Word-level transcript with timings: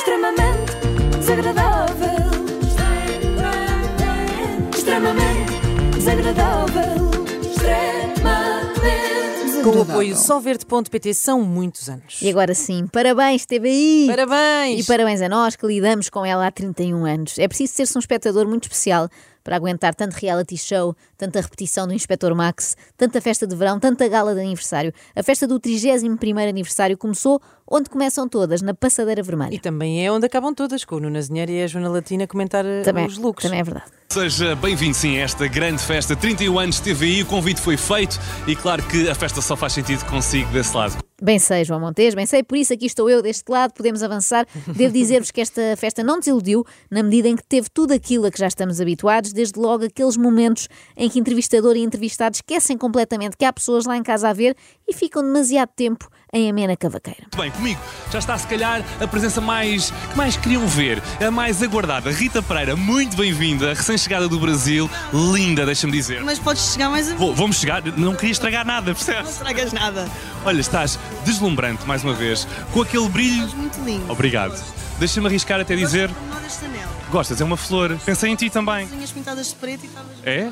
extremamente 0.00 0.72
desagradável. 1.18 2.30
Extremamente 4.74 5.52
desagradável. 5.94 7.10
Extremamente 7.42 8.80
Com 9.62 9.76
o 9.76 9.82
apoio 9.82 10.16
solverde.pt 10.16 11.12
são 11.12 11.42
muitos 11.42 11.90
anos. 11.90 12.22
E 12.22 12.30
agora 12.30 12.54
sim, 12.54 12.86
parabéns 12.86 13.44
TVI! 13.44 14.06
Parabéns! 14.08 14.80
E 14.80 14.86
parabéns 14.86 15.20
a 15.20 15.28
nós 15.28 15.54
que 15.54 15.66
lidamos 15.66 16.08
com 16.08 16.24
ela 16.24 16.46
há 16.46 16.50
31 16.50 17.04
anos. 17.04 17.38
É 17.38 17.46
preciso 17.46 17.74
ser-se 17.74 17.94
um 17.98 18.00
espectador 18.00 18.48
muito 18.48 18.64
especial 18.64 19.06
para 19.44 19.56
aguentar 19.56 19.94
tanto 19.94 20.14
reality 20.14 20.56
show, 20.56 20.94
tanta 21.16 21.40
repetição 21.40 21.86
do 21.86 21.92
Inspector 21.92 22.34
Max, 22.34 22.76
tanta 22.96 23.20
festa 23.20 23.46
de 23.46 23.54
verão, 23.56 23.78
tanta 23.78 24.06
gala 24.08 24.34
de 24.34 24.40
aniversário. 24.40 24.92
A 25.14 25.22
festa 25.22 25.46
do 25.46 25.58
31º 25.58 26.48
aniversário 26.48 26.96
começou 26.96 27.40
onde 27.70 27.88
começam 27.88 28.28
todas, 28.28 28.60
na 28.60 28.74
Passadeira 28.74 29.22
Vermelha. 29.22 29.54
E 29.54 29.58
também 29.60 30.04
é 30.04 30.10
onde 30.10 30.26
acabam 30.26 30.52
todas, 30.52 30.84
com 30.84 30.96
o 30.96 31.00
Nuno 31.00 31.16
Azinheiro 31.16 31.52
e 31.52 31.62
a 31.62 31.66
Joana 31.68 31.88
Latina 31.88 32.24
a 32.24 32.26
comentar 32.26 32.66
eh, 32.66 32.82
também, 32.82 33.06
os 33.06 33.16
looks. 33.16 33.44
também 33.44 33.60
é 33.60 33.62
verdade. 33.62 33.86
Seja 34.12 34.56
bem-vindo 34.56 34.94
sim 34.94 35.18
a 35.18 35.20
esta 35.20 35.46
grande 35.46 35.80
festa, 35.80 36.16
31 36.16 36.58
anos 36.58 36.80
de 36.80 36.92
TVI, 36.92 37.22
o 37.22 37.26
convite 37.26 37.60
foi 37.60 37.76
feito 37.76 38.18
e 38.44 38.56
claro 38.56 38.82
que 38.82 39.08
a 39.08 39.14
festa 39.14 39.40
só 39.40 39.56
faz 39.56 39.72
sentido 39.72 40.04
consigo 40.06 40.50
desse 40.50 40.76
lado. 40.76 40.98
Bem 41.22 41.38
sei, 41.38 41.64
João 41.64 41.78
Montes, 41.78 42.14
bem 42.14 42.26
sei, 42.26 42.42
por 42.42 42.56
isso 42.56 42.72
aqui 42.72 42.86
estou 42.86 43.08
eu 43.08 43.22
deste 43.22 43.48
lado, 43.48 43.72
podemos 43.72 44.02
avançar. 44.02 44.46
Devo 44.74 44.92
dizer-vos 44.92 45.30
que 45.30 45.40
esta 45.40 45.76
festa 45.76 46.02
não 46.02 46.18
desiludiu, 46.18 46.64
na 46.90 47.02
medida 47.02 47.28
em 47.28 47.36
que 47.36 47.44
teve 47.44 47.68
tudo 47.68 47.92
aquilo 47.92 48.26
a 48.26 48.30
que 48.32 48.38
já 48.38 48.48
estamos 48.48 48.80
habituados, 48.80 49.32
desde 49.32 49.60
logo 49.60 49.84
aqueles 49.84 50.16
momentos 50.16 50.66
em 50.96 51.08
que 51.08 51.20
entrevistador 51.20 51.76
e 51.76 51.80
entrevistado 51.80 52.34
esquecem 52.34 52.76
completamente 52.76 53.36
que 53.36 53.44
há 53.44 53.52
pessoas 53.52 53.84
lá 53.84 53.96
em 53.96 54.02
casa 54.02 54.30
a 54.30 54.32
ver 54.32 54.56
e 54.88 54.94
ficam 54.94 55.22
demasiado 55.22 55.70
tempo 55.76 56.08
em 56.32 56.48
amena 56.50 56.76
cavaqueira. 56.76 57.20
Muito 57.22 57.36
bem, 57.36 57.50
comigo 57.50 57.80
já 58.10 58.18
está 58.18 58.36
se 58.38 58.46
calhar 58.46 58.82
a 59.00 59.06
presença 59.06 59.40
mais 59.40 59.90
que 60.10 60.16
mais 60.16 60.36
queriam 60.36 60.66
ver, 60.66 61.02
a 61.24 61.30
mais 61.30 61.62
aguardada. 61.62 62.10
Rita 62.10 62.42
Pereira, 62.42 62.76
muito 62.76 63.16
bem-vinda, 63.16 63.74
recém-chegada 63.74 64.28
do 64.28 64.38
Brasil, 64.38 64.90
linda, 65.12 65.64
deixa-me 65.66 65.92
dizer. 65.92 66.22
Mas 66.22 66.38
podes 66.38 66.72
chegar 66.72 66.90
mais 66.90 67.10
a 67.10 67.14
Vou- 67.14 67.34
Vamos 67.34 67.56
chegar, 67.58 67.82
não 67.96 68.14
queria 68.14 68.32
estragar 68.32 68.64
nada, 68.66 68.88
Não 68.90 68.94
percebes? 68.94 69.30
estragas 69.30 69.72
nada. 69.72 70.08
Olha, 70.44 70.60
estás 70.60 70.98
deslumbrante 71.24 71.86
mais 71.86 72.02
uma 72.04 72.14
vez, 72.14 72.46
com 72.72 72.82
aquele 72.82 73.08
brilho. 73.08 73.44
Estás 73.44 73.54
muito 73.54 73.80
lindo. 73.84 74.10
Obrigado. 74.10 74.60
Deixa-me 74.98 75.26
arriscar 75.26 75.60
até 75.60 75.74
dizer. 75.74 76.08
Não. 76.10 76.40
Gostas, 77.10 77.40
é 77.40 77.44
uma 77.44 77.56
flor. 77.56 77.96
Pensei 78.04 78.30
em 78.30 78.36
ti 78.36 78.50
também. 78.50 78.84
As 78.84 78.92
unhas 78.92 79.10
pintadas 79.10 79.48
de 79.48 79.54
preto 79.54 79.84
e 79.84 79.86
estavas. 79.86 80.10
É? 80.24 80.50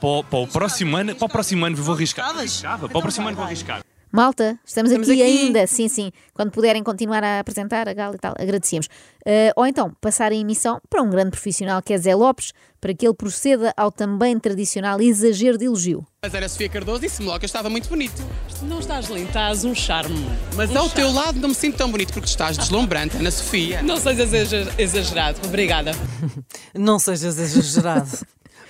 Para, 0.00 0.08
o- 0.08 0.24
para 0.24 0.38
o 0.40 0.46
próximo 0.46 0.96
ano, 0.96 1.14
para 1.14 1.24
o 1.24 1.28
próximo 1.28 1.64
ano 1.64 1.76
vou 1.76 1.94
arriscar. 1.94 2.26
Gostavas? 2.26 2.50
Arriscava, 2.50 2.78
Para 2.78 2.86
Então 2.88 2.98
o 2.98 3.02
próximo 3.02 3.28
ano 3.28 3.36
vou 3.36 3.46
arriscar. 3.46 3.80
Malta, 4.16 4.58
estamos, 4.64 4.90
Estamos 4.90 5.10
aqui, 5.10 5.22
aqui. 5.22 5.30
ainda, 5.46 5.66
sim, 5.66 5.88
sim. 5.88 6.10
Quando 6.32 6.50
puderem 6.50 6.82
continuar 6.82 7.22
a 7.22 7.40
apresentar 7.40 7.86
a 7.86 7.92
gala 7.92 8.14
e 8.14 8.18
tal, 8.18 8.34
agradecemos. 8.38 8.88
Eh, 9.26 9.52
ou 9.54 9.66
então, 9.66 9.92
passar 10.00 10.32
a 10.32 10.34
emissão 10.34 10.80
para 10.88 11.02
um 11.02 11.10
grande 11.10 11.30
profissional 11.32 11.82
que 11.82 11.92
é 11.92 11.98
Zé 11.98 12.14
Lopes, 12.14 12.52
para 12.80 12.94
que 12.94 13.06
ele 13.06 13.14
proceda 13.14 13.74
ao 13.76 13.92
também 13.92 14.38
tradicional 14.38 15.00
exagero 15.02 15.58
de 15.58 15.66
elogio. 15.66 16.06
Mas 16.22 16.32
era 16.32 16.48
Sofia 16.48 16.68
Cardoso 16.68 17.04
e 17.04 17.08
disse-me 17.08 17.26
logo 17.28 17.38
que 17.40 17.44
eu 17.44 17.48
estava 17.48 17.68
muito 17.68 17.88
bonito. 17.90 18.22
Não 18.62 18.80
estás 18.80 19.06
lindo, 19.08 19.26
estás 19.28 19.64
um 19.64 19.74
charme. 19.74 20.24
Mas 20.54 20.70
Um 20.70 20.78
ao 20.78 20.88
teu 20.88 21.04
charme. 21.10 21.14
lado 21.26 21.38
não 21.40 21.50
me 21.50 21.54
sinto 21.54 21.76
tão 21.76 21.90
bonito 21.90 22.12
porque 22.14 22.28
estás 22.28 22.56
deslumbrante, 22.56 23.16
Ana 23.18 23.30
Sofia. 23.30 23.82
Não 23.82 23.98
sejas 23.98 24.32
exager- 24.32 24.72
exagerado. 24.80 25.40
Obrigada. 25.44 25.92
Não 26.74 26.98
sejas 26.98 27.38
exagerado. 27.38 28.08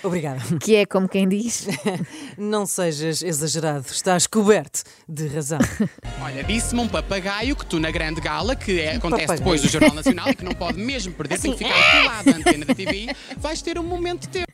Obrigada. 0.03 0.41
Que 0.61 0.77
é 0.77 0.87
como 0.87 1.09
quem 1.09 1.29
diz. 1.29 1.67
Não 2.37 2.67
sejas 2.67 3.23
exagerado. 3.23 3.87
Estás 3.91 4.27
coberto 4.27 4.83
de 5.09 5.27
razão. 5.29 5.59
Olha, 6.23 6.45
disse-me 6.45 6.81
um 6.83 6.89
papagaio 6.89 7.57
que 7.57 7.67
tu 7.67 7.81
na 7.81 7.91
grande 7.91 8.21
gala, 8.21 8.55
que 8.55 8.81
é- 8.81 8.97
acontece 8.97 9.23
papagaio. 9.27 9.39
depois 9.39 9.63
do 9.63 9.69
Jornal 9.69 9.95
Nacional 9.95 10.29
e 10.29 10.35
que 10.35 10.45
não 10.45 10.53
pode 10.53 10.79
mesmo 10.79 11.13
perder, 11.15 11.41
tem 11.41 11.53
que 11.53 11.59
ficar 11.59 12.03
colado 12.03 12.27
na 12.27 12.37
antena 12.37 12.65
da 12.65 12.75
TV, 12.75 13.15
vais 13.39 13.63
ter 13.63 13.79
um 13.79 13.83
momento 13.85 14.29
teu. 14.29 14.45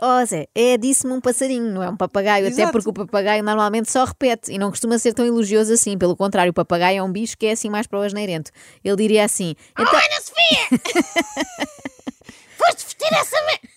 Oh 0.00 0.24
Zé, 0.26 0.46
é 0.54 0.76
disse-me 0.78 1.12
um 1.12 1.20
passarinho, 1.20 1.70
não 1.72 1.82
é 1.82 1.88
um 1.90 1.96
papagaio, 1.96 2.46
até 2.46 2.54
Exato. 2.62 2.72
porque 2.72 2.88
o 2.88 2.92
papagaio 2.92 3.42
normalmente 3.44 3.90
só 3.90 4.04
repete 4.04 4.50
e 4.52 4.58
não 4.58 4.70
costuma 4.70 4.98
ser 4.98 5.12
tão 5.12 5.26
elogioso 5.26 5.72
assim. 5.72 5.98
Pelo 5.98 6.16
contrário, 6.16 6.50
o 6.50 6.54
papagaio 6.54 6.98
é 6.98 7.02
um 7.02 7.12
bicho 7.12 7.36
que 7.36 7.46
é 7.46 7.52
assim 7.52 7.68
mais 7.68 7.86
para 7.86 7.98
o 7.98 8.02
asneirento. 8.02 8.50
Ele 8.82 8.96
diria 8.96 9.24
assim: 9.24 9.54
então, 9.78 9.92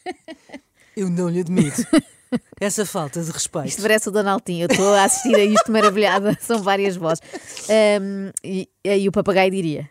Eu 0.95 1.09
não 1.09 1.29
lhe 1.29 1.41
admito. 1.41 1.85
Essa 2.59 2.85
falta 2.85 3.21
de 3.23 3.31
respeito. 3.31 3.67
Isto 3.67 3.81
parece 3.81 4.09
o 4.09 4.11
Donaldinho, 4.11 4.65
eu 4.65 4.67
estou 4.67 4.93
a 4.93 5.05
assistir 5.05 5.33
a 5.33 5.43
isto 5.43 5.71
maravilhada, 5.71 6.37
são 6.41 6.61
várias 6.61 6.95
vozes. 6.95 7.21
Ahm, 7.67 8.31
e 8.43 8.69
aí 8.85 9.07
o 9.07 9.11
papagaio 9.11 9.49
diria: 9.49 9.89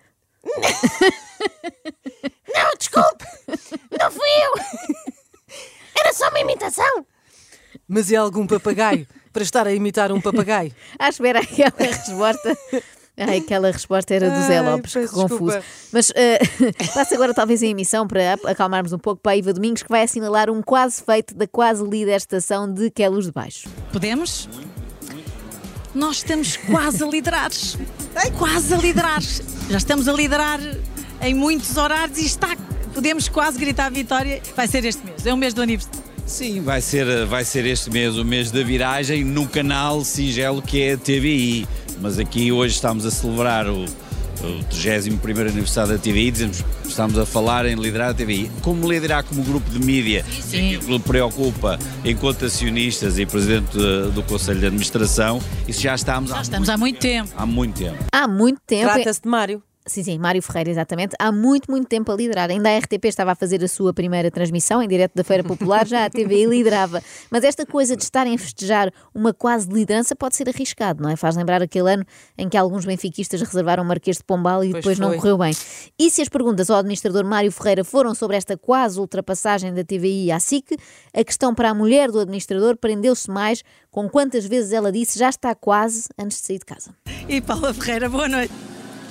Não, 2.54 2.70
desculpe, 2.78 3.24
não 3.98 4.10
fui 4.10 4.28
eu, 4.28 4.54
era 5.98 6.12
só 6.12 6.28
uma 6.28 6.38
imitação. 6.38 7.04
Mas 7.88 8.12
é 8.12 8.16
algum 8.16 8.46
papagaio 8.46 9.04
para 9.32 9.42
estar 9.42 9.66
a 9.66 9.72
imitar 9.72 10.12
um 10.12 10.20
papagaio? 10.20 10.72
À 10.96 11.08
espera, 11.08 11.40
aquela 11.40 11.72
resposta. 11.76 12.56
Ai, 13.18 13.38
aquela 13.38 13.70
resposta 13.70 14.14
era 14.14 14.30
do 14.30 14.46
Zé 14.46 14.58
Ai, 14.58 14.70
Lopes, 14.70 14.92
que 14.92 15.00
peço 15.00 15.12
confuso. 15.14 15.44
desculpa. 15.46 15.64
Mas 15.92 16.12
eh, 16.14 16.38
passa 16.94 17.14
agora 17.14 17.34
talvez 17.34 17.62
em 17.62 17.70
emissão 17.70 18.06
para 18.06 18.34
acalmarmos 18.46 18.92
um 18.92 18.98
pouco 18.98 19.20
para 19.20 19.32
a 19.32 19.36
Iva 19.36 19.52
Domingos, 19.52 19.82
que 19.82 19.88
vai 19.88 20.02
assinalar 20.02 20.48
um 20.50 20.62
quase 20.62 21.02
feito 21.02 21.34
da 21.34 21.46
quase 21.46 21.82
líder 21.84 22.16
estação 22.16 22.72
de 22.72 22.90
Que 22.90 23.02
é 23.02 23.10
de 23.10 23.32
Baixo. 23.32 23.68
Podemos? 23.92 24.48
Nós 25.94 26.18
estamos 26.18 26.56
quase 26.56 27.02
a 27.02 27.06
liderar. 27.06 27.50
Quase 28.38 28.74
a 28.74 28.76
liderar. 28.76 29.20
Já 29.70 29.78
estamos 29.78 30.06
a 30.06 30.12
liderar 30.12 30.60
em 31.20 31.34
muitos 31.34 31.76
horários 31.76 32.18
e 32.18 32.26
está. 32.26 32.56
Podemos 32.94 33.28
quase 33.28 33.58
gritar 33.58 33.86
a 33.86 33.90
vitória. 33.90 34.40
Vai 34.54 34.68
ser 34.68 34.84
este 34.84 35.04
mês. 35.04 35.26
É 35.26 35.32
o 35.32 35.36
mês 35.36 35.54
do 35.54 35.62
aniversário. 35.62 36.08
Sim, 36.28 36.60
vai 36.60 36.82
ser, 36.82 37.24
vai 37.24 37.42
ser 37.42 37.64
este 37.64 37.90
mês, 37.90 38.18
o 38.18 38.24
mês 38.24 38.50
da 38.50 38.62
viragem, 38.62 39.24
no 39.24 39.48
canal 39.48 40.04
singelo 40.04 40.60
que 40.60 40.82
é 40.82 40.92
a 40.92 40.98
TVI. 40.98 41.66
Mas 42.00 42.18
aqui 42.18 42.52
hoje 42.52 42.74
estamos 42.74 43.04
a 43.04 43.10
celebrar 43.10 43.66
o, 43.68 43.84
o 43.84 44.64
31 44.70 45.18
aniversário 45.48 45.92
da 45.92 45.98
TVI, 45.98 46.30
dizemos, 46.30 46.64
estamos 46.86 47.18
a 47.18 47.26
falar 47.26 47.66
em 47.66 47.74
liderar 47.74 48.10
a 48.10 48.14
TVI. 48.14 48.50
Como 48.62 48.90
liderar 48.90 49.24
como 49.24 49.42
grupo 49.42 49.68
de 49.70 49.84
mídia, 49.84 50.24
Sim. 50.40 50.78
que 50.78 50.86
me 50.86 50.98
preocupa 51.00 51.78
enquanto 52.04 52.44
acionistas 52.44 53.18
e 53.18 53.26
presidente 53.26 53.76
do, 53.76 54.10
do 54.12 54.22
Conselho 54.22 54.60
de 54.60 54.66
Administração, 54.66 55.40
isso 55.66 55.80
já 55.80 55.94
estamos, 55.94 56.30
Já 56.30 56.38
há, 56.38 56.42
estamos 56.42 56.68
há 56.68 56.76
muito 56.76 57.00
tempo. 57.00 57.30
há 57.36 57.46
muito 57.46 57.74
tempo. 57.78 58.04
Há 58.12 58.28
muito 58.28 58.60
tempo. 58.66 58.92
Trata-se 58.92 59.22
de 59.22 59.28
Mário. 59.28 59.62
Sim, 59.88 60.02
sim, 60.04 60.18
Mário 60.18 60.42
Ferreira, 60.42 60.70
exatamente. 60.70 61.16
Há 61.18 61.32
muito, 61.32 61.70
muito 61.70 61.88
tempo 61.88 62.12
a 62.12 62.14
liderar. 62.14 62.50
Ainda 62.50 62.68
a 62.68 62.78
RTP 62.78 63.06
estava 63.06 63.32
a 63.32 63.34
fazer 63.34 63.62
a 63.64 63.68
sua 63.68 63.92
primeira 63.94 64.30
transmissão 64.30 64.82
em 64.82 64.86
direto 64.88 65.12
da 65.14 65.24
Feira 65.24 65.42
Popular, 65.42 65.86
já 65.86 66.04
a 66.04 66.10
TVI 66.10 66.44
liderava. 66.50 67.02
Mas 67.30 67.42
esta 67.44 67.64
coisa 67.64 67.96
de 67.96 68.02
estarem 68.02 68.34
a 68.34 68.38
festejar 68.38 68.92
uma 69.14 69.32
quase 69.32 69.68
liderança 69.68 70.14
pode 70.14 70.36
ser 70.36 70.48
arriscado, 70.48 71.02
não 71.02 71.10
é? 71.10 71.16
Faz 71.16 71.36
lembrar 71.36 71.62
aquele 71.62 71.90
ano 71.92 72.04
em 72.36 72.48
que 72.48 72.56
alguns 72.56 72.84
benfiquistas 72.84 73.40
reservaram 73.40 73.82
o 73.82 73.86
Marquês 73.86 74.18
de 74.18 74.24
Pombal 74.24 74.62
e 74.62 74.70
Pois 74.70 74.82
depois 74.84 74.98
não 74.98 75.08
foi. 75.08 75.16
correu 75.18 75.38
bem. 75.38 75.52
E 75.98 76.10
se 76.10 76.20
as 76.22 76.28
perguntas 76.28 76.68
ao 76.70 76.76
administrador 76.78 77.24
Mário 77.24 77.50
Ferreira 77.50 77.82
foram 77.82 78.14
sobre 78.14 78.36
esta 78.36 78.56
quase 78.56 79.00
ultrapassagem 79.00 79.72
da 79.72 79.82
TVI 79.82 80.30
à 80.30 80.38
SIC, 80.38 80.76
a 81.14 81.24
questão 81.24 81.54
para 81.54 81.70
a 81.70 81.74
mulher 81.74 82.10
do 82.10 82.20
administrador 82.20 82.76
prendeu-se 82.76 83.30
mais 83.30 83.62
com 83.90 84.08
quantas 84.08 84.44
vezes 84.44 84.72
ela 84.72 84.92
disse 84.92 85.18
já 85.18 85.28
está 85.30 85.54
quase 85.54 86.08
antes 86.18 86.40
de 86.40 86.46
sair 86.46 86.58
de 86.58 86.66
casa. 86.66 86.90
E 87.28 87.40
Paula 87.40 87.72
Ferreira, 87.72 88.08
boa 88.08 88.28
noite. 88.28 88.52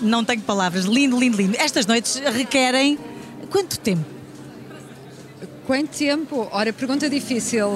Não 0.02 0.24
tenho 0.24 0.42
palavras. 0.42 0.86
Lindo, 0.86 1.20
lindo, 1.20 1.38
lindo. 1.38 1.58
Estas 1.58 1.86
noites 1.86 2.16
requerem. 2.16 2.98
Quanto 3.50 3.80
tempo? 3.80 4.06
Quanto 5.66 5.98
tempo? 5.98 6.48
Ora, 6.52 6.72
pergunta 6.72 7.10
difícil. 7.10 7.68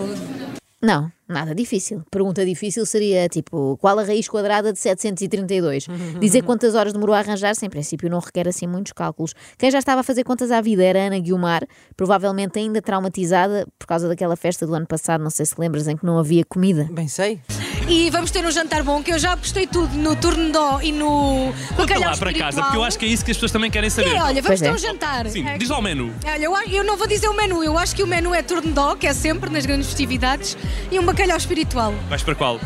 Não, 0.82 1.12
nada 1.28 1.54
difícil. 1.54 2.02
Pergunta 2.10 2.44
difícil 2.44 2.86
seria 2.88 3.30
tipo, 3.30 3.78
qual 3.78 4.00
a 4.00 4.04
raiz 4.04 4.28
quadrada 4.28 4.74
de 4.74 4.80
732? 4.80 5.86
Dizer 6.20 6.42
quantas 6.42 6.74
horas 6.74 6.92
demorou 6.92 7.14
a 7.14 7.20
arranjar-se, 7.20 7.64
em 7.64 7.70
princípio 7.70 8.10
não 8.10 8.20
requer 8.20 8.48
assim 8.48 8.66
muitos 8.66 8.92
cálculos. 8.92 9.36
Quem 9.60 9.70
já 9.70 9.78
estava 9.78 10.02
a 10.02 10.04
fazer 10.04 10.24
contas 10.24 10.50
à 10.50 10.60
vida 10.60 10.84
era 10.84 11.06
Ana 11.06 11.20
Guiomar, 11.20 11.68
provavelmente 11.96 12.58
ainda 12.58 12.82
traumatizada 12.82 13.68
por 13.78 13.86
causa 13.86 14.08
daquela 14.08 14.36
festa 14.36 14.66
do 14.66 14.74
ano 14.74 14.88
passado, 14.88 15.22
não 15.24 15.30
sei 15.30 15.46
se 15.46 15.54
lembras, 15.60 15.88
em 15.88 15.96
que 15.96 16.06
não 16.06 16.18
havia 16.18 16.44
comida. 16.44 16.90
Bem 16.92 17.08
sei. 17.08 17.40
E 17.92 18.10
vamos 18.10 18.32
ter 18.32 18.46
um 18.46 18.52
jantar 18.52 18.84
bom, 18.84 19.04
que 19.04 19.12
eu 19.12 19.20
já 19.20 19.34
apostei 19.34 19.68
tudo 19.68 19.94
no 19.98 20.16
Tournedó 20.16 20.80
e 20.82 20.94
no 20.94 21.54
Conta 21.72 21.82
bacalhau 21.82 22.12
lá 22.12 22.18
para 22.18 22.34
casa, 22.34 22.62
porque 22.62 22.78
eu 22.78 22.84
acho 22.86 22.98
que 22.98 23.04
é 23.04 23.10
isso 23.10 23.26
que 23.26 23.32
as 23.32 23.36
pessoas 23.36 23.52
também 23.52 23.70
querem 23.70 23.90
saber. 23.90 24.16
É, 24.16 24.24
olha, 24.24 24.42
vamos 24.42 24.48
Pois 24.48 24.62
ter 24.62 24.68
é. 24.68 24.72
um 24.72 24.78
jantar. 24.78 25.28
Sim, 25.28 25.46
É, 25.46 25.58
diz 25.58 25.68
lá 25.68 25.78
o 25.78 25.82
menu. 25.82 26.10
Olha, 26.26 26.42
eu, 26.42 26.56
eu 26.72 26.86
não 26.86 26.96
vou 26.96 27.06
dizer 27.06 27.28
o 27.28 27.34
menu, 27.34 27.62
eu 27.62 27.78
acho 27.78 27.94
que 27.94 28.02
o 28.02 28.08
menu 28.08 28.34
é 28.34 28.42
Tournedó, 28.42 28.96
que 28.96 29.06
é 29.06 29.14
sempre 29.14 29.50
nas 29.50 29.66
grandes 29.66 29.88
festividades, 29.88 30.58
e 30.90 30.98
um 31.00 31.04
bacalhau 31.04 31.36
espiritual. 31.36 31.94
Vais 32.08 32.24
para 32.24 32.34
qual? 32.34 32.62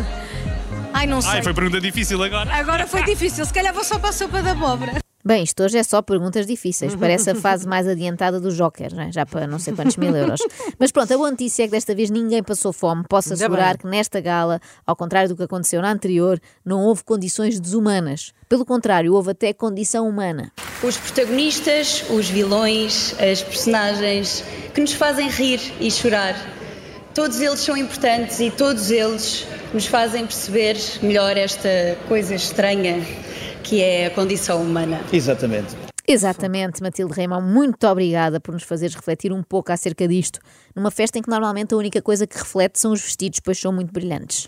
Ai, 0.94 1.07
não 1.07 1.19
sei. 1.24 1.31
Ai, 1.31 1.42
foi 1.42 1.56
pergunta 1.56 1.81
difícil 1.81 2.22
agora. 2.22 2.54
Agora 2.54 2.86
foi 2.86 3.04
difícil, 3.04 3.44
se 3.48 3.51
calhar 3.51 3.74
vou 3.74 3.83
só 3.83 3.98
para 3.98 4.12
a 4.12 4.13
sopa 4.13 4.44
da 4.44 4.51
abóbora. 4.51 5.04
Bem, 5.27 5.42
isto 5.42 5.63
hoje 5.63 5.80
é 5.80 5.81
só 5.81 6.04
perguntas 6.04 6.45
difíceis. 6.45 6.94
Parece 6.94 7.31
a 7.31 7.36
fase 7.36 7.66
mais 7.68 7.88
adiantada 7.88 8.39
do 8.39 8.51
Joker, 8.51 8.94
não 8.94 9.01
é? 9.01 9.12
já 9.12 9.25
para 9.25 9.48
não 9.48 9.57
sei 9.57 9.74
quantos 9.74 9.98
mil 9.98 10.16
euros. 10.16 10.39
Mas 10.77 10.92
pronto, 10.92 11.12
a 11.12 11.18
boa 11.18 11.31
notícia 11.31 11.63
é 11.63 11.66
que 11.66 11.72
desta 11.72 11.95
vez 11.95 12.12
ninguém 12.12 12.44
passou 12.44 12.72
fome. 12.72 13.04
Posso 13.10 13.30
Ainda 13.30 13.44
assegurar 13.44 13.69
bem. 13.69 13.77
que 13.77 13.88
nesta 13.88 14.22
gala, 14.22 14.62
ao 14.86 14.95
contrário 14.95 15.27
do 15.27 15.36
que 15.36 15.42
aconteceu 15.42 15.81
na 15.81 15.92
anterior, 15.92 16.39
não 16.63 16.83
houve 16.83 17.04
condições 17.04 17.60
desumanas. 17.60 18.33
Pelo 18.48 18.63
contrário, 18.63 19.16
houve 19.16 19.31
até 19.31 19.51
condição 19.51 20.07
humana. 20.07 20.51
Os 20.83 20.95
protagonistas, 20.95 22.06
os 22.12 22.30
vilões, 22.30 23.16
as 23.19 23.42
personagens 23.42 24.44
que 24.75 24.81
nos 24.81 24.94
fazem 24.94 25.27
rir 25.27 25.60
e 25.80 25.89
chorar. 25.89 26.36
Todos 27.16 27.42
eles 27.42 27.62
são 27.62 27.75
importantes 27.75 28.39
e 28.39 28.51
todos 28.51 28.92
eles 28.92 29.48
nos 29.74 29.88
fazem 29.88 30.27
perceber 30.27 30.77
melhor 31.01 31.36
esta 31.36 31.98
coisa 32.07 32.36
estranha 32.36 33.04
que 33.65 33.81
é 33.81 34.06
a 34.06 34.09
condição 34.12 34.62
humana. 34.62 35.01
Exatamente. 35.12 35.75
Exatamente, 36.07 36.83
Matilde 36.83 37.13
Reimão, 37.15 37.41
muito 37.41 37.83
obrigada 37.88 38.39
por 38.39 38.53
nos 38.53 38.62
fazeres 38.62 38.94
refletir 38.94 39.33
um 39.33 39.41
pouco 39.41 39.71
acerca 39.71 40.07
disto, 40.07 40.39
numa 40.75 40.91
festa 40.91 41.17
em 41.17 41.21
que 41.23 41.29
normalmente 41.29 41.73
a 41.73 41.77
única 41.77 42.00
coisa 42.00 42.27
que 42.27 42.38
reflete 42.38 42.79
são 42.79 42.91
os 42.91 43.01
vestidos, 43.01 43.39
pois 43.39 43.59
são 43.59 43.73
muito 43.73 43.91
brilhantes. 43.91 44.47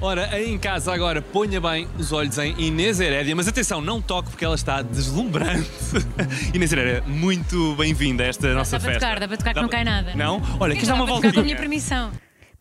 Ora, 0.00 0.28
aí 0.32 0.52
em 0.52 0.58
casa 0.58 0.92
agora 0.92 1.22
ponha 1.22 1.60
bem 1.60 1.88
os 1.98 2.10
olhos 2.12 2.36
em 2.38 2.52
Inês 2.60 2.98
Herédia, 2.98 3.34
mas 3.36 3.46
atenção, 3.46 3.80
não 3.80 4.02
toque 4.02 4.30
porque 4.30 4.44
ela 4.44 4.56
está 4.56 4.82
deslumbrante. 4.82 5.70
Inês 6.52 6.72
Herédia, 6.72 7.04
muito 7.06 7.76
bem-vinda 7.76 8.24
a 8.24 8.26
esta 8.26 8.52
nossa 8.54 8.72
Dá 8.76 8.80
para 8.80 8.92
festa. 8.92 9.06
tocar, 9.06 9.20
dá 9.20 9.28
para 9.28 9.36
tocar 9.36 9.54
que 9.54 9.60
não 9.62 9.68
cai 9.68 9.84
nada. 9.84 10.14
Não? 10.16 10.42
Olha, 10.58 10.74
queres 10.74 10.88
dar 10.88 10.94
Dá 10.96 11.00
uma 11.02 11.06
para 11.06 11.14
tocar 11.16 11.32
com 11.32 11.40
a 11.40 11.42
minha 11.44 11.54
voltinha? 11.54 11.56
permissão. 11.56 12.10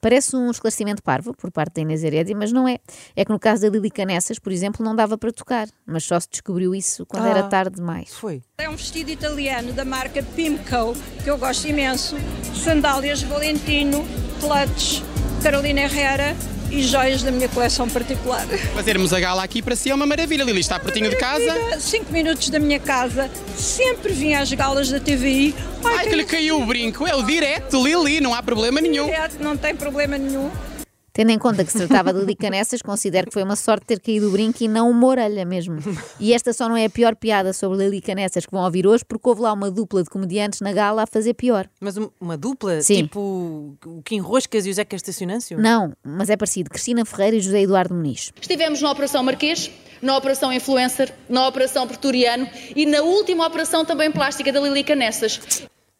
Parece 0.08 0.38
um 0.38 0.50
esclarecimento 0.50 1.04
parvo 1.04 1.34
por 1.34 1.52
parte 1.52 1.74
da 1.74 1.82
Inês 1.82 2.02
Herédia, 2.02 2.34
mas 2.34 2.50
não 2.54 2.66
é. 2.66 2.80
É 3.14 3.26
que 3.26 3.30
no 3.30 3.38
caso 3.38 3.64
da 3.64 3.70
Lili 3.70 3.92
Canessas, 3.92 4.40
por 4.40 4.54
exemplo, 4.54 4.82
não 4.82 4.96
dava 4.96 5.18
para 5.18 5.34
tocar, 5.34 5.68
mas 5.86 6.06
só 6.06 6.18
se 6.18 6.30
descobriu 6.30 6.74
isso 6.74 7.06
quando 7.06 7.26
Ah, 7.26 7.30
era 7.32 7.44
tarde 7.44 7.76
demais. 7.76 8.14
Foi. 8.14 8.42
É 8.58 8.70
um 8.70 8.76
vestido 8.78 9.12
italiano 9.12 9.74
da 9.74 9.84
marca 9.84 10.24
Pimco, 10.24 10.96
que 11.22 11.30
eu 11.30 11.38
gosto 11.38 11.68
imenso. 11.68 12.16
Sandálias 12.56 13.22
Valentino, 13.22 14.06
clutch, 14.40 15.02
Carolina 15.44 15.82
Herrera 15.82 16.38
e 16.72 16.84
joias 16.84 17.24
da 17.24 17.32
minha 17.32 17.48
coleção 17.48 17.88
particular. 17.90 18.46
Fazermos 18.76 19.14
a 19.14 19.20
gala 19.20 19.44
aqui 19.44 19.62
para 19.62 19.76
si 19.76 19.90
é 19.90 19.96
uma 19.96 20.06
maravilha. 20.06 20.44
Lili 20.44 20.60
está 20.60 20.80
pertinho 20.80 21.10
de 21.10 21.16
casa. 21.16 21.80
5 21.80 22.12
minutos 22.12 22.50
da 22.50 22.60
minha 22.60 22.80
casa, 22.80 23.30
sempre 23.56 24.14
vim 24.14 24.34
às 24.34 24.52
galas 24.54 24.90
da 24.90 25.00
TVI. 25.00 25.56
Ai, 25.84 26.08
que 26.08 26.16
lhe 26.16 26.26
caiu 26.26 26.62
o 26.62 26.66
brinco. 26.66 27.08
É 27.08 27.16
o 27.16 27.24
direto, 27.24 27.84
Lili, 27.84 28.22
não 28.22 28.34
há 28.34 28.42
problema 28.44 28.82
nenhum. 28.82 29.06
Direto, 29.06 29.38
Não 29.40 29.56
tem 29.56 29.76
problema 29.76 30.18
nenhum. 30.18 30.50
Tendo 31.18 31.32
em 31.32 31.40
conta 31.40 31.66
que 31.66 31.72
se 31.72 31.80
tratava 31.80 32.14
de 32.14 32.20
Lili 32.20 32.36
Canessas, 32.36 32.80
considero 32.80 33.26
que 33.26 33.34
foi 33.34 33.42
uma 33.42 33.56
sorte 33.56 33.88
ter 33.88 34.00
caído 34.00 34.28
o 34.28 34.32
brinco 34.32 34.64
e 34.64 34.68
não 34.68 34.88
uma 34.92 35.08
orelha 35.08 35.44
mesmo. 35.46 35.80
E 36.20 36.32
esta 36.32 36.54
só 36.54 36.70
não 36.70 36.78
é 36.78 36.86
a 36.86 36.90
pior 36.92 37.16
piada 37.16 37.54
sobre 37.54 37.80
Lili 37.80 38.02
Canessas 38.02 38.46
que 38.46 38.52
vão 38.52 38.64
ouvir 38.64 38.86
hoje, 38.86 39.04
porque 39.04 39.28
houve 39.28 39.42
lá 39.42 39.52
uma 39.52 39.72
dupla 39.72 40.04
de 40.04 40.12
comediantes 40.12 40.62
na 40.62 40.72
gala 40.72 41.02
a 41.02 41.08
fazer 41.08 41.34
pior. 41.34 41.68
Mas 41.82 41.98
um- 41.98 42.12
uma 42.22 42.38
dupla? 42.38 42.82
Sim. 42.82 43.02
Tipo 43.06 43.76
o 43.84 44.04
Kim 44.06 44.20
Roscas 44.20 44.68
e 44.68 44.70
o 44.70 44.74
Zeca 44.76 44.96
Estacionâncio? 44.96 45.58
Não, 45.60 45.92
mas 46.06 46.30
é 46.30 46.38
parecido. 46.38 46.70
Cristina 46.70 47.04
Ferreira 47.04 47.38
e 47.38 47.42
José 47.42 47.62
Eduardo 47.64 47.96
Muniz. 47.96 48.32
Estivemos 48.40 48.80
na 48.80 48.92
Operação 48.92 49.24
Marquês, 49.24 49.72
na 50.04 50.16
Operação 50.16 50.54
Influencer, 50.54 51.12
na 51.28 51.48
Operação 51.48 51.88
Pretoriano 51.88 52.48
e 52.76 52.86
na 52.86 53.02
última 53.02 53.48
operação 53.48 53.84
também 53.84 54.12
plástica 54.12 54.52
da 54.52 54.60
Lili 54.60 54.84
Canessas. 54.84 55.42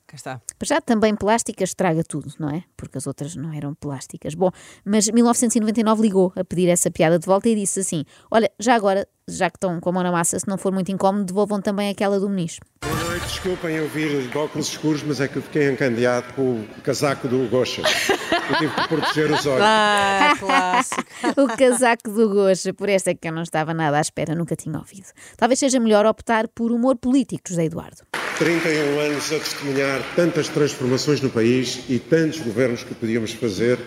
Cá 0.08 0.16
está. 0.16 0.42
Já 0.64 0.80
também 0.80 1.14
plástica 1.14 1.66
estraga 1.66 2.02
tudo, 2.02 2.32
não 2.40 2.50
é? 2.50 2.64
Porque 2.78 2.98
as 2.98 3.06
outras 3.06 3.36
não 3.36 3.52
eram 3.54 3.76
plásticas. 3.76 4.36
Bom, 4.36 4.50
mas 4.86 5.10
1999 5.10 6.02
ligou 6.02 6.32
a 6.34 6.46
pedir 6.46 6.70
essa 6.70 6.90
piada 6.90 7.20
de 7.20 7.26
volta 7.26 7.50
e 7.50 7.56
disse 7.56 7.82
assim: 7.82 8.06
Olha, 8.32 8.50
já 8.58 8.74
agora, 8.74 9.06
já 9.28 9.50
que 9.50 9.58
estão 9.58 9.82
com 9.82 9.90
a 9.90 9.92
mão 9.92 10.04
na 10.04 10.12
massa, 10.14 10.40
se 10.40 10.48
não 10.48 10.58
for 10.58 10.72
muito 10.72 10.90
incómodo, 10.94 11.26
devolvam 11.26 11.62
também 11.62 11.90
aquela 11.90 12.22
do 12.22 12.30
Muniz. 12.30 12.58
Boa 12.82 13.04
noite, 13.04 13.26
desculpem 13.26 13.76
eu 13.76 13.90
vir 13.90 14.30
de 14.30 14.38
óculos 14.38 14.70
escuros, 14.70 15.04
mas 15.04 15.20
é 15.20 15.28
que 15.28 15.36
eu 15.36 15.42
fiquei 15.42 15.70
encandeado 15.70 16.32
com 16.34 16.62
o 16.62 16.82
casaco 16.82 17.28
do 17.28 17.50
Gosha. 17.50 17.84
Eu 18.50 18.58
tive 18.58 18.74
que 18.74 18.88
proteger 18.88 19.32
os 19.32 19.46
olhos. 19.46 19.62
Ah, 19.64 20.34
clássico. 20.40 21.04
o 21.38 21.48
casaco 21.58 22.12
do 22.12 22.30
Goxa, 22.30 22.74
por 22.74 22.90
esta 22.90 23.12
é 23.12 23.16
que 23.16 23.28
eu 23.28 23.32
não 23.32 23.44
estava 23.44 23.74
nada 23.74 23.98
à 23.98 24.02
espera, 24.02 24.36
nunca 24.36 24.56
tinha 24.56 24.78
ouvido. 24.78 25.08
Talvez 25.36 25.60
seja 25.60 25.80
melhor 25.80 26.06
optar 26.06 26.48
por 26.48 26.72
humor 26.72 26.96
político, 26.98 27.44
José 27.50 27.66
Eduardo. 27.66 28.04
31 28.38 29.00
anos 29.00 29.34
a 29.34 29.40
testemunhar 29.40 30.02
tantas 30.16 30.48
transformações 30.48 31.22
no 31.22 31.30
país 31.30 31.84
e 31.90 31.98
tantos 31.98 32.40
governos 32.40 32.84
que 32.84 32.94
podíamos 32.94 33.34
fazer. 33.34 33.80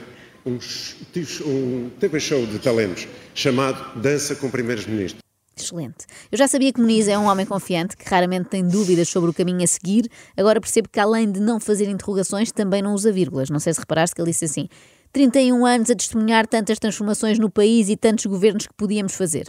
Um, 0.45 0.59
um 1.45 1.91
TV 2.01 2.19
show 2.19 2.47
de 2.47 2.59
talentos 2.59 3.07
chamado 3.35 4.01
Dança 4.01 4.35
com 4.35 4.51
Primeiros 4.51 4.87
Ministros. 4.87 5.20
Excelente. 5.63 6.07
Eu 6.31 6.39
já 6.39 6.47
sabia 6.49 6.73
que 6.73 6.81
Muniz 6.81 7.09
é 7.09 7.19
um 7.19 7.25
homem 7.27 7.47
confiante, 7.47 7.97
que 7.97 8.09
raramente 8.09 8.49
tem 8.49 8.67
dúvidas 8.67 9.09
sobre 9.09 9.31
o 9.31 9.35
caminho 9.35 9.63
a 9.63 9.67
seguir. 9.67 10.09
Agora 10.37 10.61
percebo 10.61 10.89
que, 10.89 10.99
além 11.01 11.31
de 11.31 11.41
não 11.41 11.59
fazer 11.61 11.89
interrogações, 11.89 12.51
também 12.53 12.83
não 12.83 12.95
usa 12.95 13.11
vírgulas. 13.13 13.51
Não 13.51 13.59
sei 13.61 13.73
se 13.75 13.81
reparaste 13.81 14.15
que 14.15 14.21
ele 14.23 14.31
disse 14.31 14.45
assim: 14.45 14.69
31 15.13 15.65
anos 15.67 15.91
a 15.91 15.95
testemunhar 15.95 16.47
tantas 16.47 16.79
transformações 16.79 17.39
no 17.39 17.51
país 17.51 17.89
e 17.89 17.97
tantos 17.97 18.27
governos 18.27 18.67
que 18.67 18.75
podíamos 18.75 19.15
fazer. 19.15 19.47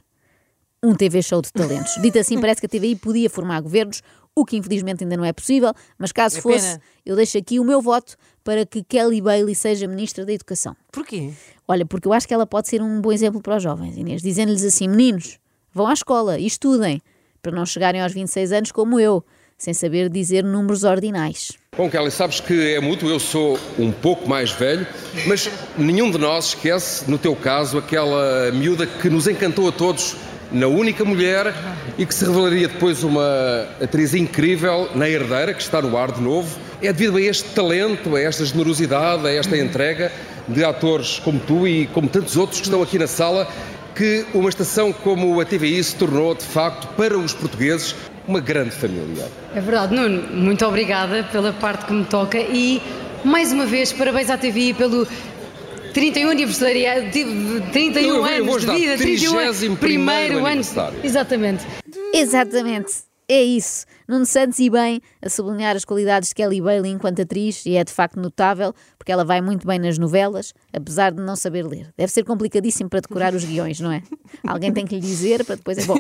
Um 0.84 0.96
TV 0.96 1.22
show 1.22 1.42
de 1.42 1.54
talentos. 1.54 1.94
Dito 2.02 2.18
assim, 2.18 2.40
parece 2.42 2.60
que 2.60 2.66
a 2.66 2.69
TVI 2.69 2.96
podia 2.96 3.30
formar 3.30 3.62
governos, 3.62 4.02
o 4.36 4.44
que 4.44 4.58
infelizmente 4.58 5.04
ainda 5.04 5.16
não 5.16 5.24
é 5.24 5.31
possível, 5.31 5.74
mas 5.96 6.12
caso 6.12 6.40
É 6.40 6.42
fosse, 6.42 6.66
pena. 6.66 6.81
eu 7.06 7.16
deixo 7.16 7.38
aqui 7.38 7.60
o 7.60 7.63
meu 7.63 7.80
voto 7.81 8.16
para 8.44 8.66
que 8.66 8.84
Kelly 8.84 9.22
Bailey 9.22 9.54
seja 9.54 9.88
Ministra 9.88 10.25
da 10.25 10.34
Educação. 10.34 10.75
Porquê? 10.92 11.34
Olha, 11.68 11.86
porque 11.86 12.08
eu 12.08 12.13
acho 12.13 12.28
que 12.28 12.34
ela 12.34 12.48
pode 12.48 12.68
ser 12.68 12.81
um 12.81 13.00
bom 13.00 13.12
exemplo 13.12 13.40
para 13.42 13.58
os 13.58 13.62
jovens, 13.63 13.96
Inês, 13.96 14.24
dizendo-lhes 14.24 14.63
assim: 14.63 14.88
meninos, 14.88 15.38
vão 15.74 15.88
à 15.88 15.94
escola 15.94 16.38
e 16.38 16.46
estudem, 16.46 17.02
para 17.42 17.52
não 17.52 17.66
chegarem 17.66 18.02
aos 18.02 18.14
26 18.14 18.52
anos 18.52 18.72
como 18.72 19.00
eu, 19.00 19.24
sem 19.58 19.74
saber 19.74 20.10
dizer 20.10 20.44
números 20.44 20.84
ordinais. 20.84 21.52
Bom, 21.78 21.90
Kelly, 21.90 22.12
sabes 22.12 22.40
que 22.40 22.74
é 22.74 22.80
mútuo, 22.80 23.10
eu 23.10 23.20
sou 23.20 23.58
um 23.78 23.92
pouco 23.92 24.28
mais 24.28 24.52
velho, 24.52 24.86
mas 25.28 25.50
nenhum 25.78 26.12
de 26.12 26.18
nós 26.18 26.50
esquece, 26.50 27.10
no 27.10 27.18
teu 27.18 27.36
caso, 27.36 27.78
aquela 27.78 28.52
miúda 28.52 28.86
que 28.86 29.10
nos 29.10 29.28
encantou 29.28 29.70
a 29.70 29.72
todos 29.72 30.16
na 30.52 30.68
única 30.68 31.06
mulher 31.06 31.54
e 31.98 32.06
que 32.06 32.14
se 32.14 32.26
revelaria 32.26 32.68
depois 32.68 33.04
uma 33.04 33.68
atriz 33.82 34.14
incrível 34.14 34.90
na 34.96 35.08
herdeira, 35.08 35.54
que 35.54 35.62
está 35.62 35.82
no 35.82 35.96
ar 35.98 36.12
de 36.12 36.22
novo. 36.22 36.60
É 36.82 36.92
devido 36.92 37.18
a 37.18 37.22
este 37.22 37.50
talento, 37.52 38.16
a 38.16 38.22
esta 38.22 38.44
generosidade, 38.44 39.26
a 39.26 39.32
esta 39.32 39.58
entrega 39.58 40.12
de 40.48 40.64
atores 40.64 41.20
como 41.20 41.40
tu 41.40 41.68
e 41.68 41.88
como 41.88 42.10
tantos 42.10 42.36
outros 42.36 42.60
que 42.60 42.68
estão 42.68 42.82
aqui 42.82 43.00
na 43.00 43.08
sala, 43.08 43.48
que 43.96 44.26
uma 44.34 44.50
estação 44.50 44.92
como 44.94 45.40
a 45.40 45.46
TVI 45.46 45.84
se 45.84 45.96
tornou, 45.96 46.34
de 46.36 46.46
facto, 46.46 46.88
para 46.96 47.18
os 47.18 47.34
portugueses, 47.34 47.96
uma 48.28 48.40
grande 48.40 48.72
família. 48.72 49.28
É 49.54 49.60
verdade, 49.62 49.96
Nuno, 49.96 50.28
muito 50.34 50.66
obrigada 50.66 51.24
pela 51.32 51.52
parte 51.54 51.86
que 51.86 51.94
me 51.94 52.06
toca 52.06 52.40
e 52.40 52.82
mais 53.24 53.52
uma 53.52 53.66
vez 53.66 53.92
parabéns 53.94 54.30
à 54.30 54.38
TVI 54.38 54.74
pelo 54.74 55.08
31 55.94 56.30
aniversário, 56.30 56.82
31 57.12 58.02
Eu 58.02 58.28
eu 58.28 58.46
vou 58.46 58.56
anos 58.56 58.66
de 58.66 58.72
vida, 58.72 58.98
31º 58.98 59.78
primeiro 59.78 60.38
ano. 60.38 60.48
aniversário. 60.48 61.00
Exatamente. 61.04 61.66
Exatamente. 62.14 63.11
É 63.31 63.42
isso. 63.42 63.86
Nuno 64.10 64.25
Santos 64.25 64.60
e 64.60 64.70
bem 64.70 65.00
a 65.22 65.29
sublinhar 65.29 65.74
as 65.74 65.86
qualidades 65.86 66.27
de 66.27 66.36
Kelly 66.36 66.60
Bailey 66.60 66.91
enquanto 66.91 67.22
atriz, 67.22 67.65
e 67.65 67.77
é 67.77 67.84
de 67.86 67.94
facto 67.94 68.20
notável, 68.20 68.75
porque 68.98 69.10
ela 69.10 69.24
vai 69.24 69.39
muito 69.39 69.65
bem 69.65 69.79
nas 69.79 69.98
novelas, 69.98 70.53
apesar 70.74 71.13
de 71.13 71.22
não 71.22 71.38
saber 71.38 71.65
ler. 71.65 71.94
Deve 71.96 72.12
ser 72.12 72.25
complicadíssimo 72.25 72.89
para 72.89 73.00
decorar 73.00 73.34
os 73.34 73.46
guiões, 73.46 73.79
não 73.79 73.89
é? 73.89 74.03
Alguém 74.46 74.74
tem 74.74 74.86
que 74.86 74.96
lhe 74.96 75.00
dizer 75.00 75.46
para 75.46 75.56
depois 75.56 75.77
é 75.77 75.86
bom. 75.86 75.96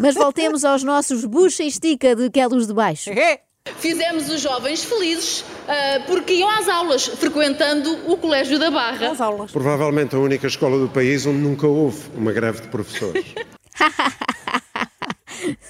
Mas 0.00 0.14
voltemos 0.14 0.64
aos 0.64 0.82
nossos 0.82 1.26
bucha 1.26 1.62
e 1.62 1.66
estica 1.66 2.16
de 2.16 2.30
Quelos 2.30 2.66
de 2.66 2.72
Baixo. 2.72 3.10
Fizemos 3.76 4.30
os 4.30 4.40
jovens 4.40 4.82
felizes 4.82 5.44
ah, 5.68 6.02
porque 6.06 6.32
iam 6.32 6.48
às 6.48 6.66
aulas, 6.66 7.08
frequentando 7.08 8.10
o 8.10 8.16
Colégio 8.16 8.58
da 8.58 8.70
Barra. 8.70 9.10
Às 9.10 9.20
aulas. 9.20 9.52
Provavelmente 9.52 10.16
a 10.16 10.18
única 10.18 10.46
escola 10.46 10.78
do 10.78 10.88
país 10.88 11.26
onde 11.26 11.40
nunca 11.40 11.66
houve 11.66 12.08
uma 12.16 12.32
greve 12.32 12.62
de 12.62 12.68
professores. 12.68 13.34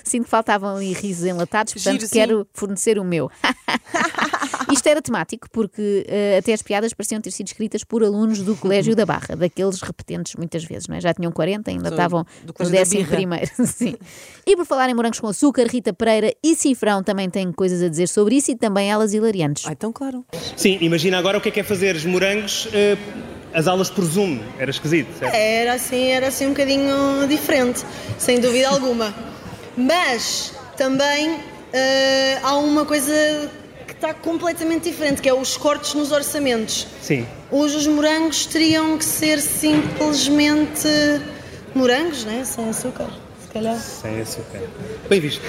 Sinto 0.05 0.25
que 0.25 0.31
faltavam 0.31 0.77
ali 0.77 0.93
risos 0.93 1.25
enlatados, 1.27 1.73
portanto 1.75 1.95
Giro, 2.01 2.07
sim. 2.07 2.15
quero 2.15 2.47
fornecer 2.53 2.99
o 2.99 3.05
meu. 3.05 3.31
Isto 4.73 4.89
era 4.89 5.03
temático, 5.03 5.49
porque 5.51 6.05
eh, 6.09 6.39
até 6.39 6.53
as 6.53 6.63
piadas 6.63 6.93
pareciam 6.95 7.21
ter 7.21 7.31
sido 7.33 7.49
escritas 7.49 7.83
por 7.83 8.05
alunos 8.05 8.41
do 8.41 8.55
Colégio 8.57 8.95
da 8.95 9.05
Barra, 9.05 9.35
daqueles 9.37 9.81
repetentes 9.81 10.35
muitas 10.37 10.63
vezes, 10.65 10.87
não 10.89 10.97
é? 10.97 11.01
Já 11.01 11.13
tinham 11.13 11.33
40, 11.33 11.71
ainda 11.71 11.85
Do- 11.91 11.95
estavam 11.95 12.25
do 12.45 12.55
no 12.59 12.71
décimo 12.71 13.07
primeiro. 13.07 13.51
Sim. 13.67 13.97
E 14.47 14.57
por 14.57 14.65
falar 14.67 14.89
em 14.89 14.95
morangos 14.95 15.21
com 15.21 15.29
açúcar, 15.29 15.67
Rita 15.67 15.93
Pereira 15.93 16.33
e 16.43 16.57
Cifrão 16.57 17.03
também 17.05 17.29
têm 17.31 17.53
coisas 17.53 17.83
a 17.83 17.89
dizer 17.89 18.09
sobre 18.09 18.35
isso 18.37 18.51
e 18.51 18.57
também 18.57 18.91
elas 18.91 19.13
hilariantes. 19.15 19.65
Ah, 19.67 19.73
então 19.73 19.93
claro. 19.93 20.25
Sim, 20.57 20.79
imagina 20.81 21.19
agora 21.19 21.39
o 21.39 21.41
que 21.41 21.51
é 21.51 21.53
que 21.53 21.61
é 21.61 21.63
fazer 21.63 21.95
os 21.95 22.05
morangos, 22.05 22.67
eh, 22.73 22.97
as 23.55 23.69
aulas 23.69 23.91
por 23.91 24.05
Zoom. 24.05 24.41
Era 24.59 24.71
esquisito, 24.71 25.09
certo? 25.19 25.35
Era 25.35 25.75
assim, 25.75 26.07
era 26.07 26.29
assim 26.29 26.47
um 26.47 26.51
bocadinho 26.51 27.29
diferente, 27.29 27.85
sem 28.19 28.41
dúvida 28.41 28.69
alguma. 28.71 29.15
Mas 29.77 30.53
também 30.77 31.41
eh, 31.73 32.39
há 32.43 32.57
uma 32.57 32.85
coisa 32.85 33.13
que 33.87 33.93
está 33.93 34.13
completamente 34.15 34.89
diferente, 34.91 35.21
que 35.23 35.29
é 35.29 35.35
os 35.35 35.57
cortes 35.57 35.95
nos 35.95 36.13
orçamentos. 36.13 36.87
Sim. 37.03 37.27
Hoje 37.51 37.77
os 37.77 37.87
morangos 37.87 38.47
teriam 38.47 38.97
que 38.99 39.05
ser 39.05 39.41
simplesmente 39.41 40.89
morangos, 41.75 42.25
né? 42.25 42.45
Sem 42.45 42.69
açúcar, 42.69 43.09
se 43.43 43.49
calhar. 43.49 43.79
Sem 43.79 44.21
açúcar. 44.21 44.61
Bem 45.09 45.21
visto. 45.21 45.43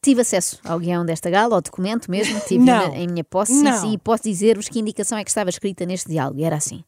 tive 0.00 0.20
acesso 0.22 0.58
ao 0.64 0.78
guião 0.78 1.04
desta 1.04 1.28
gala, 1.28 1.56
ao 1.56 1.60
documento 1.60 2.10
mesmo, 2.10 2.40
tive 2.46 2.64
Não. 2.64 2.88
na- 2.90 2.96
em 2.96 3.06
minha 3.08 3.24
posse, 3.24 3.52
sim, 3.52 3.62
Não. 3.62 3.80
sim, 3.80 3.92
e 3.94 3.98
posso 3.98 4.22
dizer-vos 4.22 4.68
que 4.68 4.78
indicação 4.78 5.18
é 5.18 5.24
que 5.24 5.30
estava 5.30 5.50
escrita 5.50 5.84
neste 5.84 6.08
diálogo. 6.08 6.38
E 6.40 6.44
era 6.44 6.56
assim: 6.56 6.82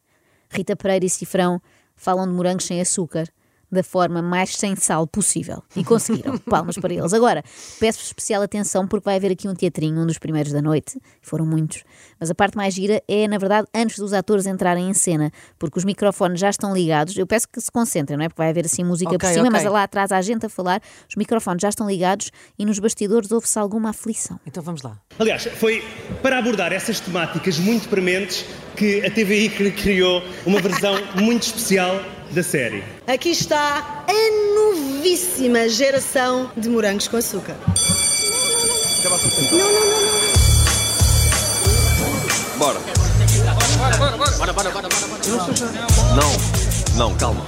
Rita 0.49 0.75
Pereira 0.75 1.05
e 1.05 1.09
Cifrão 1.09 1.61
falam 1.95 2.25
de 2.25 2.33
morangos 2.33 2.65
sem 2.65 2.79
açúcar 2.81 3.27
da 3.71 3.83
forma 3.83 4.21
mais 4.21 4.55
sem 4.55 4.75
sal 4.75 5.07
possível. 5.07 5.63
E 5.75 5.83
conseguiram. 5.83 6.37
Palmas 6.49 6.75
para 6.77 6.93
eles. 6.93 7.13
Agora, 7.13 7.43
peço 7.79 8.01
especial 8.03 8.41
atenção 8.41 8.85
porque 8.87 9.05
vai 9.05 9.15
haver 9.15 9.31
aqui 9.31 9.47
um 9.47 9.53
teatrinho, 9.55 10.01
um 10.01 10.05
dos 10.05 10.17
primeiros 10.17 10.51
da 10.51 10.61
noite. 10.61 10.99
Foram 11.21 11.45
muitos. 11.45 11.83
Mas 12.19 12.29
a 12.29 12.35
parte 12.35 12.57
mais 12.57 12.73
gira 12.73 13.01
é, 13.07 13.27
na 13.27 13.37
verdade, 13.37 13.67
antes 13.73 13.97
dos 13.97 14.13
atores 14.13 14.45
entrarem 14.45 14.89
em 14.89 14.93
cena, 14.93 15.31
porque 15.57 15.79
os 15.79 15.85
microfones 15.85 16.39
já 16.39 16.49
estão 16.49 16.73
ligados. 16.73 17.17
Eu 17.17 17.25
peço 17.25 17.47
que 17.47 17.61
se 17.61 17.71
concentrem, 17.71 18.17
não 18.17 18.25
é? 18.25 18.29
Porque 18.29 18.41
vai 18.41 18.49
haver 18.49 18.65
assim 18.65 18.83
música 18.83 19.09
Ok, 19.15 19.19
por 19.19 19.33
cima, 19.33 19.47
ok. 19.47 19.51
mas 19.51 19.63
lá 19.71 19.83
atrás 19.83 20.11
há 20.11 20.21
gente 20.21 20.45
a 20.45 20.49
falar, 20.49 20.81
os 21.09 21.15
microfones 21.15 21.61
já 21.61 21.69
estão 21.69 21.89
ligados 21.89 22.31
e 22.59 22.65
nos 22.65 22.77
bastidores 22.79 23.31
ouve-se 23.31 23.57
alguma 23.57 23.89
aflição. 23.91 24.39
Então 24.45 24.61
vamos 24.61 24.81
lá. 24.81 24.97
Aliás, 25.17 25.45
foi 25.55 25.83
para 26.21 26.37
abordar 26.37 26.73
essas 26.73 26.99
temáticas 26.99 27.57
muito 27.59 27.87
prementes 27.89 28.45
que 28.75 29.05
a 29.05 29.09
TVI 29.11 29.49
cri- 29.49 29.71
criou 29.71 30.21
uma 30.45 30.59
versão 30.59 30.93
muito 31.21 31.43
especial 31.43 31.95
da 32.31 32.43
série. 32.43 32.83
Aqui 33.07 33.29
está 33.29 34.03
a 34.07 34.55
novíssima 34.55 35.67
geração 35.67 36.49
de 36.55 36.69
morangos 36.69 37.07
com 37.07 37.17
açúcar. 37.17 37.55
Bora. 42.57 42.79
Bora, 44.37 44.53
bora, 44.53 44.71
bora, 44.71 44.89
Não, 46.15 46.97
não, 46.97 47.17
calma. 47.17 47.45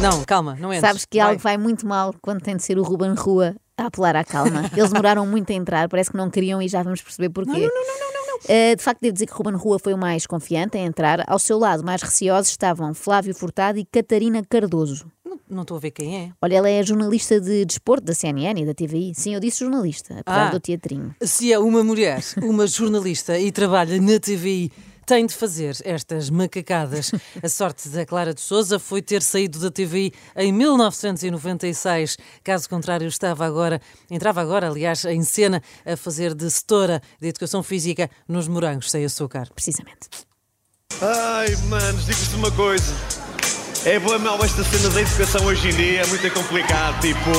Não, 0.00 0.24
calma, 0.24 0.56
não 0.58 0.72
entres. 0.72 0.88
Sabes 0.88 1.04
que 1.04 1.18
Vai. 1.18 1.28
algo 1.28 1.40
vai 1.40 1.56
muito 1.56 1.86
mal 1.86 2.14
quando 2.20 2.40
tem 2.42 2.56
de 2.56 2.62
ser 2.62 2.78
o 2.78 2.82
Ruben 2.82 3.14
Rua 3.14 3.54
a 3.78 3.86
apelar 3.86 4.16
à 4.16 4.24
calma. 4.24 4.70
Eles 4.76 4.90
demoraram 4.90 5.26
muito 5.26 5.50
a 5.50 5.54
entrar, 5.54 5.88
parece 5.88 6.10
que 6.10 6.16
não 6.16 6.30
queriam 6.30 6.60
e 6.60 6.68
já 6.68 6.82
vamos 6.82 7.00
perceber 7.00 7.30
porquê. 7.30 7.50
Não, 7.52 7.58
não, 7.60 7.68
não, 7.68 7.98
não, 8.00 8.11
não. 8.48 8.74
de 8.76 8.82
facto, 8.82 9.00
devo 9.00 9.12
dizer 9.14 9.26
que 9.26 9.32
Ruben 9.32 9.54
Rua 9.54 9.78
foi 9.78 9.94
o 9.94 9.98
mais 9.98 10.26
confiante 10.26 10.76
em 10.78 10.84
entrar. 10.86 11.24
Ao 11.26 11.38
seu 11.38 11.58
lado, 11.58 11.84
mais 11.84 12.02
receosos 12.02 12.50
estavam 12.50 12.92
Flávio 12.94 13.34
Furtado 13.34 13.78
e 13.78 13.84
Catarina 13.84 14.42
Cardoso. 14.48 15.10
Não- 15.24 15.38
Não 15.48 15.62
estou 15.62 15.76
a 15.76 15.80
ver 15.80 15.90
quem 15.90 16.16
é. 16.16 16.30
Olha, 16.42 16.56
ela 16.56 16.68
é 16.68 16.82
jornalista 16.82 17.40
de 17.40 17.64
desporto 17.64 18.04
da 18.04 18.14
CNN 18.14 18.60
e 18.62 18.66
da 18.66 18.72
TVI. 18.74 19.12
Sim, 19.14 19.34
eu 19.34 19.40
disse 19.40 19.60
jornalista, 19.60 20.14
apesar 20.20 20.48
Ah. 20.48 20.50
do 20.50 20.60
teatrinho. 20.60 21.14
Se 21.22 21.52
é 21.52 21.58
uma 21.58 21.82
mulher, 21.84 22.22
uma 22.42 22.66
jornalista 22.66 23.38
e 23.38 23.50
trabalha 23.52 24.00
na 24.00 24.18
TVI, 24.18 24.70
tem 25.12 25.26
de 25.26 25.34
fazer 25.34 25.76
estas 25.84 26.30
macacadas. 26.30 27.12
A 27.42 27.46
sorte 27.46 27.86
da 27.90 28.06
Clara 28.06 28.32
de 28.32 28.40
Souza 28.40 28.78
foi 28.78 29.02
ter 29.02 29.20
saído 29.20 29.58
da 29.58 29.70
TVI 29.70 30.10
em 30.34 30.50
1996. 30.50 32.16
Caso 32.42 32.66
contrário, 32.66 33.06
estava 33.06 33.44
agora, 33.44 33.78
entrava 34.10 34.40
agora, 34.40 34.68
aliás, 34.68 35.04
em 35.04 35.22
cena 35.22 35.62
a 35.84 35.98
fazer 35.98 36.34
de 36.34 36.50
setora 36.50 37.02
de 37.20 37.28
educação 37.28 37.62
física 37.62 38.08
nos 38.26 38.48
morangos 38.48 38.90
sem 38.90 39.04
açúcar. 39.04 39.50
Precisamente. 39.54 40.08
Ai, 41.02 41.54
manos, 41.68 42.06
digo-vos 42.06 42.32
uma 42.32 42.50
coisa. 42.50 42.94
É 43.84 43.98
boa 43.98 44.18
mal 44.18 44.42
esta 44.42 44.64
cena 44.64 44.88
da 44.94 45.02
educação 45.02 45.44
hoje 45.44 45.68
em 45.68 45.76
dia, 45.76 46.00
é 46.00 46.06
muito 46.06 46.30
complicado. 46.30 46.98
Tipo, 47.02 47.30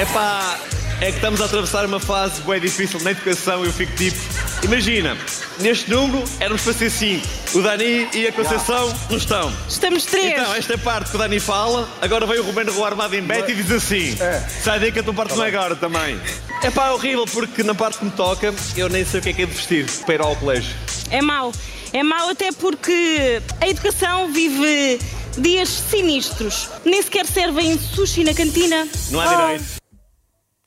é 0.00 0.04
pá, 0.06 0.58
é 1.00 1.10
que 1.12 1.18
estamos 1.18 1.40
a 1.40 1.44
atravessar 1.44 1.86
uma 1.86 2.00
fase 2.00 2.42
bem 2.42 2.60
difícil 2.60 2.98
na 3.04 3.12
educação 3.12 3.62
e 3.62 3.68
eu 3.68 3.72
fico 3.72 3.94
tipo, 3.94 4.18
imagina, 4.64 5.16
neste 5.60 5.90
número 5.90 6.24
éramos 6.40 6.62
para 6.62 6.72
ser 6.72 6.90
cinco. 6.90 7.26
O 7.54 7.62
Dani 7.62 8.08
e 8.12 8.26
a 8.26 8.32
Conceição 8.32 8.92
não 9.08 9.16
estão. 9.16 9.52
Estamos 9.68 10.04
três. 10.04 10.32
Então, 10.32 10.54
esta 10.54 10.78
parte 10.78 11.10
que 11.10 11.16
o 11.16 11.18
Dani 11.18 11.40
fala, 11.40 11.88
agora 12.00 12.26
vem 12.26 12.38
o 12.38 12.42
Romano 12.42 12.72
Rua 12.72 12.88
armado 12.88 13.14
em 13.14 13.22
bet 13.22 13.50
e 13.50 13.54
diz 13.54 13.70
assim: 13.70 14.16
sai 14.62 14.80
daí 14.80 14.92
que 14.92 14.98
a 14.98 15.02
tua 15.02 15.14
parte 15.14 15.36
não 15.36 15.44
é 15.44 15.48
agora 15.48 15.76
também. 15.76 16.20
É 16.62 16.70
pá, 16.70 16.86
é 16.86 16.90
horrível 16.90 17.24
porque 17.26 17.62
na 17.62 17.74
parte 17.74 17.98
que 17.98 18.04
me 18.04 18.10
toca, 18.10 18.54
eu 18.76 18.88
nem 18.88 19.04
sei 19.04 19.20
o 19.20 19.22
que 19.22 19.28
é 19.30 19.32
que 19.32 19.42
é 19.42 19.46
de 19.46 19.54
vestir 19.54 19.86
para 20.04 20.14
ir 20.14 20.20
ao 20.20 20.36
colégio. 20.36 20.74
É 21.10 21.22
mau. 21.22 21.52
É 21.92 22.02
mau 22.02 22.28
até 22.30 22.52
porque 22.52 23.40
a 23.60 23.68
educação 23.68 24.32
vive 24.32 24.98
dias 25.38 25.68
sinistros. 25.68 26.68
Nem 26.84 27.00
sequer 27.02 27.26
servem 27.26 27.78
sushi 27.78 28.24
na 28.24 28.34
cantina. 28.34 28.86
Não 29.10 29.20
há 29.20 29.26
direito. 29.34 29.64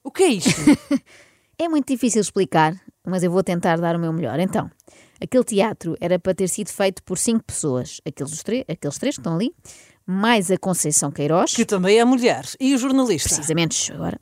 O 0.03 0.11
que 0.11 0.23
é 0.23 0.27
isto? 0.27 0.49
É 1.61 1.67
muito 1.67 1.89
difícil 1.89 2.21
explicar, 2.21 2.73
mas 3.05 3.21
eu 3.21 3.29
vou 3.29 3.43
tentar 3.43 3.75
dar 3.75 3.93
o 3.97 3.99
meu 3.99 4.13
melhor. 4.13 4.39
Então, 4.39 4.71
aquele 5.21 5.43
teatro 5.43 5.95
era 5.99 6.17
para 6.19 6.33
ter 6.33 6.47
sido 6.47 6.69
feito 6.69 7.03
por 7.03 7.17
cinco 7.17 7.43
pessoas. 7.43 7.99
Aqueles, 8.05 8.39
aqueles 8.67 8.97
três 8.97 9.15
que 9.15 9.21
estão 9.21 9.35
ali, 9.35 9.53
mais 10.05 10.49
a 10.51 10.57
Conceição 10.57 11.11
Queiroz. 11.11 11.53
Que 11.53 11.65
também 11.65 11.99
é 11.99 12.05
mulher. 12.05 12.45
E 12.59 12.73
o 12.73 12.77
jornalista? 12.77 13.29
Precisamente, 13.29 13.91
agora. 13.91 14.19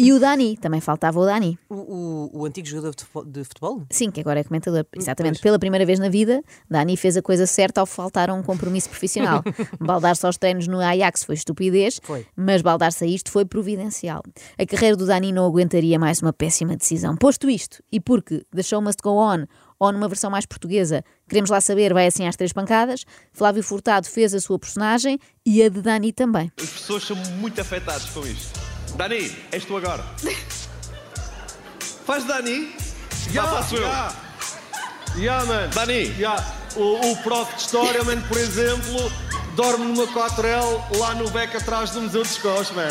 E 0.00 0.12
o 0.12 0.20
Dani, 0.20 0.56
também 0.56 0.80
faltava 0.80 1.18
o 1.18 1.24
Dani. 1.26 1.58
O, 1.68 1.74
o- 1.74 2.30
o 2.42 2.46
antigo 2.46 2.68
jogador 2.68 2.94
de 2.94 3.02
futebol? 3.04 3.24
de 3.24 3.42
futebol? 3.44 3.82
Sim, 3.90 4.12
que 4.12 4.20
agora 4.20 4.38
é 4.38 4.44
comentador. 4.44 4.86
Exatamente. 4.96 5.34
Pois. 5.34 5.42
Pela 5.42 5.58
primeira 5.58 5.84
vez 5.84 5.98
na 5.98 6.08
vida, 6.08 6.40
Dani 6.70 6.96
fez 6.96 7.16
a 7.16 7.20
coisa 7.22 7.48
certa 7.48 7.80
ao 7.80 7.86
faltar 7.86 8.30
a 8.30 8.34
um 8.34 8.40
compromisso 8.40 8.88
profissional. 8.88 9.42
Baldar-se 9.80 10.24
aos 10.24 10.36
treinos 10.38 10.68
no 10.68 10.78
Ajax 10.78 11.24
foi 11.24 11.34
estupidez, 11.34 11.98
Foi. 12.00 12.24
mas 12.36 12.62
baldar-se 12.62 13.02
a 13.02 13.06
isto 13.08 13.28
foi 13.32 13.44
providencial. 13.44 14.22
A 14.56 14.64
carreira 14.64 14.96
do 14.96 15.04
Dani 15.04 15.32
não 15.32 15.44
aguentaria 15.44 15.98
mais 15.98 16.22
uma 16.22 16.32
péssima 16.32 16.76
decisão. 16.76 17.16
Posto 17.16 17.50
isto, 17.50 17.82
e 17.90 17.98
porque 17.98 18.46
The 18.54 18.62
Show 18.62 18.80
Must 18.80 19.02
Go 19.02 19.10
On, 19.18 19.46
ou 19.78 19.92
numa 19.92 20.08
versão 20.08 20.30
mais 20.30 20.44
portuguesa, 20.44 21.04
queremos 21.28 21.50
lá 21.50 21.60
saber, 21.60 21.92
vai 21.94 22.06
assim 22.06 22.26
às 22.26 22.36
três 22.36 22.52
pancadas, 22.52 23.04
Flávio 23.32 23.62
Furtado 23.62 24.08
fez 24.08 24.34
a 24.34 24.40
sua 24.40 24.58
personagem 24.58 25.18
e 25.44 25.62
a 25.62 25.68
de 25.68 25.80
Dani 25.80 26.12
também. 26.12 26.50
As 26.60 26.70
pessoas 26.70 27.04
são 27.04 27.16
muito 27.16 27.60
afetadas 27.60 28.06
com 28.06 28.26
isto. 28.26 28.58
Dani, 28.96 29.36
és 29.52 29.64
tu 29.64 29.76
agora. 29.76 30.04
Faz 32.04 32.24
Dani? 32.24 32.74
Já 33.30 33.46
faço 33.46 33.76
eu. 33.76 33.88
Yeah, 35.16 35.44
man. 35.46 35.68
Dani. 35.74 36.14
Yeah. 36.18 36.42
O, 36.76 37.12
o 37.12 37.16
prof 37.22 37.54
de 37.54 37.62
História, 37.62 38.02
man, 38.04 38.20
por 38.22 38.36
exemplo, 38.36 39.12
dorme 39.54 39.86
numa 39.86 40.06
4L 40.06 40.96
lá 40.98 41.14
no 41.14 41.28
beco 41.30 41.56
atrás 41.56 41.90
do 41.90 42.02
Museu 42.02 42.22
dos 42.22 42.38
Cos, 42.38 42.70
man. 42.70 42.88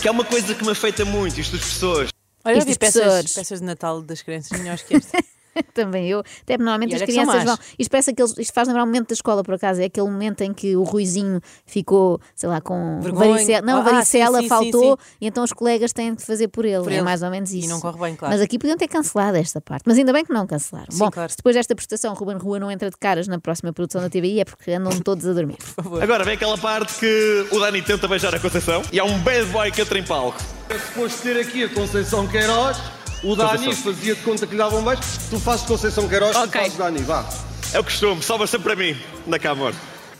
Que 0.00 0.08
é 0.08 0.10
uma 0.10 0.24
coisa 0.24 0.54
que 0.54 0.64
me 0.64 0.72
afeta 0.72 1.04
muito, 1.04 1.40
isto 1.40 1.56
das 1.56 1.64
pessoas. 1.64 2.08
Olha, 2.44 2.58
eu 2.58 2.64
vi 2.64 2.76
peças, 2.76 3.32
peças 3.32 3.60
de 3.60 3.64
Natal 3.64 4.02
das 4.02 4.20
crianças 4.20 4.58
melhores 4.58 4.82
que 4.82 4.96
esta. 4.96 5.18
Também 5.74 6.08
eu. 6.08 6.20
Até 6.20 6.34
porque 6.54 6.58
normalmente 6.58 6.92
E 6.92 6.96
as 6.96 7.02
crianças 7.02 7.44
vão. 7.44 7.58
Isto 7.78 7.90
parece 7.90 8.10
aqueles. 8.10 8.36
Isto 8.38 8.52
faz 8.52 8.68
lembrar 8.68 8.82
um 8.82 8.86
momento 8.86 9.08
da 9.08 9.14
escola, 9.14 9.42
por 9.42 9.54
acaso. 9.54 9.80
É 9.80 9.84
aquele 9.84 10.08
momento 10.10 10.40
em 10.42 10.52
que 10.52 10.76
o 10.76 10.82
Ruizinho 10.82 11.40
ficou, 11.66 12.20
sei 12.34 12.48
lá, 12.48 12.60
com 12.60 13.00
Vergonha. 13.00 13.30
varicela. 13.32 13.62
Não, 13.66 13.78
Ah, 13.78 13.82
varicela 13.82 14.36
sim, 14.38 14.42
sim, 14.44 14.48
faltou 14.48 14.98
sim, 15.00 15.16
e 15.20 15.26
então 15.26 15.44
os 15.44 15.52
colegas 15.52 15.92
têm 15.92 16.14
de 16.14 16.24
fazer 16.24 16.48
por 16.48 16.64
ele. 16.64 16.82
Por 16.82 16.92
é 16.92 16.96
ele. 16.96 17.02
mais 17.02 17.22
ou 17.22 17.30
menos 17.30 17.52
E 17.52 17.60
isso. 17.60 17.68
não 17.68 17.80
corre 17.80 17.98
bem, 18.00 18.16
claro. 18.16 18.34
Mas 18.34 18.42
aqui 18.42 18.58
podiam 18.58 18.76
ter 18.76 18.88
cancelado 18.88 19.36
esta 19.36 19.60
parte. 19.60 19.84
Mas 19.86 19.98
ainda 19.98 20.12
bem 20.12 20.24
que 20.24 20.32
não 20.32 20.46
cancelaram. 20.46 20.90
Sim, 20.90 20.98
Bom, 20.98 21.10
claro. 21.10 21.30
se 21.30 21.36
depois 21.36 21.54
desta 21.56 21.74
prestação 21.74 22.14
Ruben 22.14 22.36
Rua 22.36 22.58
não 22.58 22.70
entra 22.70 22.90
de 22.90 22.96
caras 22.96 23.28
na 23.28 23.38
próxima 23.38 23.72
produção 23.72 24.00
da 24.00 24.08
TVI 24.10 24.40
é 24.40 24.44
porque 24.44 24.72
andam 24.72 24.98
todos 25.00 25.26
a 25.26 25.32
dormir. 25.32 25.58
Agora 26.02 26.24
vem 26.24 26.34
aquela 26.34 26.58
parte 26.58 26.94
que 26.98 27.46
o 27.50 27.58
Dani 27.60 27.82
tenta 27.82 28.06
beijar 28.08 28.34
a 28.34 28.38
Conceição 28.40 28.82
e 28.92 28.98
há 29.00 29.04
um 29.04 29.18
bad 29.20 29.44
boy 29.46 29.70
que 29.70 29.80
entra 29.82 29.98
em 29.98 30.04
palco. 30.04 30.38
É 30.68 30.78
suposto 30.78 31.22
ter 31.22 31.38
aqui 31.40 31.64
a 31.64 31.68
Conceição 31.68 32.26
Queiroz, 32.26 32.78
o 33.22 33.36
Dani 33.36 33.74
fazia 33.74 34.14
de 34.14 34.22
conta 34.22 34.46
que 34.46 34.52
lhe 34.52 34.58
dava 34.58 34.76
um 34.76 34.84
beijo, 34.84 35.02
tu 35.30 35.38
fazes 35.38 35.66
Conceição 35.66 36.08
Queiroz, 36.08 36.36
tu 36.36 36.48
fazes 36.48 36.76
Dani, 36.76 37.02
vá. 37.02 37.24
É 37.72 37.80
o 37.80 37.84
costume, 37.84 38.22
salva 38.22 38.46
sempre 38.46 38.74
para 38.74 38.76
mim, 38.76 38.96
na 39.26 39.38
cá, 39.38 39.50
amor. 39.50 39.74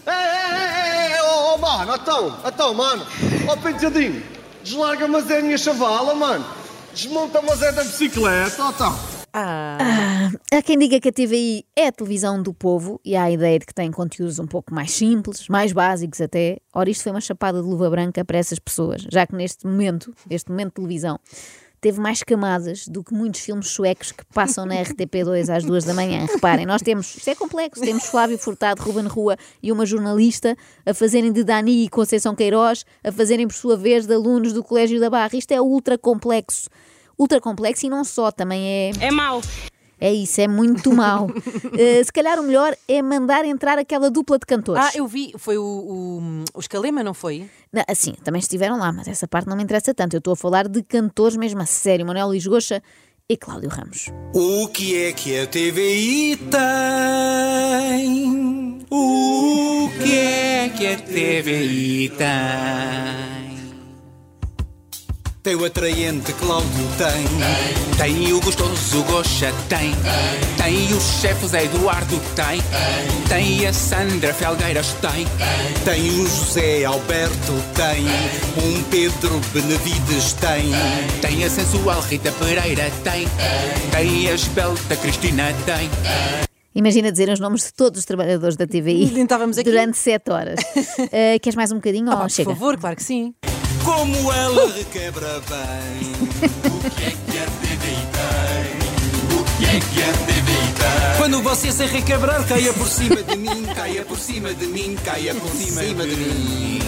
Ei, 0.07 0.13
ei, 0.13 1.09
ei, 1.09 1.13
ei, 1.13 1.21
oh, 1.23 1.55
oh, 1.55 1.59
mano, 1.59 1.95
então, 1.95 2.39
então, 2.45 2.75
mano, 2.75 3.07
ó 3.49 3.57
penteadinho, 3.57 4.23
deslarga 4.63 5.09
mas 5.09 5.31
é 5.31 5.39
a 5.39 5.43
minha 5.43 5.59
chavala, 5.59 6.15
mano, 6.15 6.45
desmonta 6.93 7.41
mas 7.43 7.63
é 7.63 7.73
da 7.73 7.85
bicicleta, 7.85 8.63
ó, 8.63 8.71
então. 8.71 9.15
Ah, 9.37 10.31
há 10.53 10.63
quem 10.63 10.79
diga 10.79 11.01
que 11.01 11.09
a 11.09 11.13
TVI 11.13 11.67
é 11.75 11.89
a 11.89 11.93
televisão 11.93 12.41
do 12.41 12.55
povo 12.55 13.01
e 13.05 13.17
há 13.17 13.25
a 13.25 13.31
ideia 13.33 13.59
de 13.59 13.67
que 13.67 13.75
tem 13.75 13.91
conteúdos 13.91 14.39
um 14.39 14.47
pouco 14.47 14.73
mais 14.73 14.93
simples, 14.93 15.49
mais 15.49 15.73
básicos 15.73 16.21
até. 16.21 16.59
Ora, 16.73 16.89
isto 16.89 17.03
foi 17.03 17.11
uma 17.11 17.21
chapada 17.21 17.61
de 17.61 17.67
luva 17.67 17.91
branca 17.91 18.25
para 18.25 18.39
essas 18.39 18.61
pessoas, 18.61 19.05
já 19.11 19.27
que 19.27 19.35
neste 19.35 19.67
momento, 19.67 20.15
este 20.31 20.51
momento 20.53 20.69
de 20.69 20.75
televisão, 20.75 21.19
teve 21.85 22.01
mais 22.01 22.23
camadas 22.23 22.89
do 22.89 23.05
que 23.05 23.13
muitos 23.13 23.43
filmes 23.43 23.69
suecos 23.69 24.11
que 24.11 24.25
passam 24.33 24.65
na 24.65 24.77
RTP2 24.77 25.55
às 25.55 25.65
duas 25.67 25.85
da 25.85 25.93
manhã. 25.93 26.25
Reparem, 26.25 26.65
nós 26.65 26.81
temos, 26.81 27.15
isto 27.15 27.29
é 27.29 27.35
complexo, 27.35 27.85
temos 27.85 28.07
Flávio 28.07 28.39
Furtado, 28.39 28.83
Ruben 28.83 29.07
Rua 29.07 29.37
e 29.63 29.71
uma 29.71 29.85
jornalista 29.85 30.57
a 30.87 30.95
fazerem 30.95 31.31
de 31.31 31.45
Dani 31.45 31.85
e 31.85 31.91
Conceição 31.91 32.35
Queiroz, 32.35 32.87
a 33.05 33.13
fazerem 33.13 33.47
por 33.47 33.53
sua 33.53 33.77
vez 33.77 34.07
de 34.07 34.15
alunos 34.15 34.55
do 34.55 34.65
Colégio 34.65 34.99
da 34.99 35.11
Barra. 35.11 35.37
Isto 35.37 35.53
é 35.53 35.61
ultra 35.61 35.99
complexo. 35.99 36.71
Ultra 37.19 37.39
complexo 37.39 37.85
e 37.85 37.91
não 37.91 38.03
só, 38.03 38.33
também 38.33 38.67
é. 38.67 38.91
É 38.99 39.11
mau. 39.11 39.43
É 40.05 40.13
isso, 40.13 40.39
é 40.39 40.47
muito 40.47 40.93
mau. 40.93 41.31
Eh, 41.79 42.05
se 42.05 42.13
calhar 42.13 42.39
o 42.39 42.43
melhor 42.43 42.77
é 42.87 43.01
mandar 43.03 43.45
entrar 43.45 43.79
aquela 43.79 44.11
dupla 44.11 44.39
de 44.39 44.45
cantores. 44.47 44.85
Ah, 44.85 44.91
eu 44.95 45.07
vi, 45.07 45.33
foi 45.39 45.57
o, 45.57 45.65
o, 45.65 46.45
o 46.55 46.61
Escalema, 46.61 47.03
não 47.03 47.15
foi? 47.15 47.49
Não, 47.73 47.83
assim, 47.89 48.13
também 48.23 48.39
estiveram 48.39 48.79
lá, 48.79 48.93
mas 48.93 49.09
essa 49.09 49.27
parte 49.27 49.49
não 49.49 49.57
me 49.57 49.63
interessa 49.63 49.95
tanto. 49.95 50.15
Eu 50.15 50.19
estou 50.19 50.35
a 50.35 50.37
falar 50.37 50.69
de 50.69 50.83
cantores 50.83 51.37
mesmo 51.37 51.61
a 51.63 51.67
sério. 51.67 52.05
Manuel 52.07 52.33
Lisgocha 52.33 52.83
e 53.29 53.37
Cláudio 53.37 53.71
Ramos. 53.71 54.11
O 54.35 54.69
que 54.69 55.05
é 55.05 55.13
que 55.13 55.39
a 55.39 55.47
TVI 55.47 56.37
tem? 56.51 58.05
O 58.91 59.89
que 60.03 60.15
é 60.17 60.69
que 60.69 60.87
a 60.87 60.97
TVI 60.99 62.11
tem? 62.11 63.34
Tem 65.45 65.55
o 65.57 65.65
atraente 65.67 66.33
Cláudio, 66.33 66.89
tem. 66.97 67.99
Tem 67.99 68.33
o 68.33 68.41
gostoso 68.41 69.03
Goxa, 69.05 69.53
tem. 69.69 69.93
Tem 70.57 70.87
o 70.91 70.99
chefe 71.01 71.43
José 71.43 71.65
Eduardo, 71.65 72.19
tem. 72.35 72.63
Tem 73.29 73.67
a 73.67 73.73
Sandra 73.75 74.33
Felgueiras, 74.33 74.95
tem. 75.03 75.27
Tem 75.85 76.11
o 76.19 76.27
José 76.27 76.85
Alberto, 76.87 77.53
tem. 77.75 78.07
Um 78.65 78.83
Pedro 78.85 79.39
Benevides, 79.53 80.33
tem. 80.33 80.73
Tem 81.21 81.45
a 81.45 81.51
sensual 81.51 82.01
Rita 82.01 82.33
Pereira, 82.33 82.91
tem. 83.05 83.29
Tem 83.93 84.31
a 84.31 84.33
esbelta 84.35 84.97
Cristina, 84.97 85.53
tem. 85.67 85.91
Imagina 86.75 87.13
dizer 87.13 87.29
os 87.29 87.39
nomes 87.39 87.65
de 87.67 87.75
todos 87.75 88.01
os 88.01 88.07
trabalhadores 88.07 88.57
da 88.57 88.67
TVI 88.67 89.21
Estávamos 89.21 89.59
aqui. 89.59 89.71
durante 89.71 89.99
sete 89.99 90.31
horas. 90.31 90.59
Eh, 91.13 91.39
queres 91.39 91.55
mais 91.55 91.71
um 91.71 91.77
bocadinho 91.77 92.09
Ah, 92.11 92.15
ou 92.15 92.21
por 92.23 92.31
chega? 92.31 92.51
favor, 92.51 92.77
claro 92.79 92.97
que 92.97 93.03
sim. 93.03 93.35
Como 93.85 94.33
ela 94.33 94.73
requebra 94.73 95.41
bem. 95.41 96.13
O 96.71 96.91
que 96.91 97.05
é 97.05 97.11
que 97.11 97.39
a 97.39 97.47
TVI 97.47 97.97
tem? 98.15 99.39
O 99.39 99.45
que 99.45 99.65
é 99.67 99.81
que 99.81 100.03
a 100.03 100.13
TVI 100.13 100.73
tem? 100.75 101.19
Quando 101.19 101.43
você 101.43 101.71
se 101.71 101.85
requebrar, 101.87 102.47
caia 102.47 102.73
por 102.73 102.89
cima 102.89 103.23
de 103.23 103.37
mim, 103.37 103.65
caia 103.75 104.05
por 104.05 104.19
cima 104.19 104.55
de 104.55 104.67
mim, 104.67 104.97
caia 105.05 105.35
por 105.35 105.51
cima 105.51 105.83
de 106.07 106.17
mim. 106.17 106.79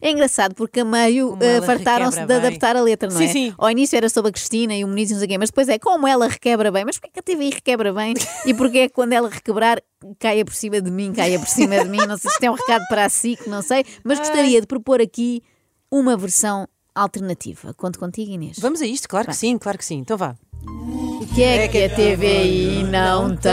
É 0.00 0.10
engraçado 0.12 0.54
porque 0.54 0.80
a 0.80 0.84
meio 0.84 1.30
Como 1.30 1.42
ela 1.42 1.66
fartaram-se 1.66 2.12
de 2.18 2.20
requebra 2.20 2.40
bem. 2.40 2.46
adaptar 2.48 2.76
a 2.76 2.80
letra, 2.82 3.08
não 3.08 3.16
Sim, 3.18 3.24
é? 3.24 3.28
sim. 3.32 3.54
Ao 3.58 3.68
início 3.68 3.96
era 3.96 4.08
sobre 4.08 4.28
a 4.30 4.32
Cristina 4.32 4.72
e 4.74 4.84
o 4.84 4.88
Muniz 4.88 5.10
e 5.10 5.12
não 5.14 5.18
sei 5.18 5.26
o 5.26 5.28
quê, 5.28 5.38
mas 5.38 5.50
depois 5.50 5.68
é 5.68 5.76
como 5.78 6.06
ela 6.06 6.28
requebra 6.28 6.70
bem. 6.70 6.84
Mas 6.84 6.98
porquê 6.98 7.10
que 7.12 7.18
a 7.18 7.22
TVI 7.22 7.50
requebra 7.50 7.92
bem? 7.92 8.14
E 8.46 8.54
porquê 8.54 8.78
é 8.78 8.88
que 8.88 8.94
quando 8.94 9.12
ela 9.12 9.28
requebrar 9.28 9.82
caia 10.20 10.44
por 10.44 10.54
cima 10.54 10.80
de 10.80 10.90
mim, 10.90 11.12
caia 11.12 11.38
por 11.38 11.48
cima 11.48 11.82
de 11.82 11.88
mim? 11.90 11.98
Não 12.06 12.16
sei 12.16 12.30
se 12.30 12.34
isto 12.36 12.44
é 12.44 12.50
um 12.50 12.54
recado 12.54 12.84
para 12.88 13.06
a 13.06 13.08
SIC, 13.08 13.48
não 13.48 13.60
sei, 13.62 13.84
mas 14.04 14.18
gostaria 14.20 14.60
de 14.60 14.66
propor 14.68 15.00
aqui 15.00 15.42
uma 15.90 16.16
versão 16.16 16.66
alternativa. 16.94 17.74
Conto 17.74 17.98
contigo, 17.98 18.30
Inês. 18.30 18.58
Vamos 18.58 18.80
a 18.80 18.86
isto, 18.86 19.08
claro 19.08 19.28
que 19.28 19.36
sim, 19.36 19.58
claro 19.58 19.78
que 19.78 19.84
sim. 19.84 19.98
Então 19.98 20.16
vá. 20.16 20.36
O 20.66 21.26
que 21.34 21.42
é 21.42 21.68
que 21.68 21.84
a 21.84 21.88
TVI 21.88 22.84
não 22.84 23.36
tem? 23.36 23.52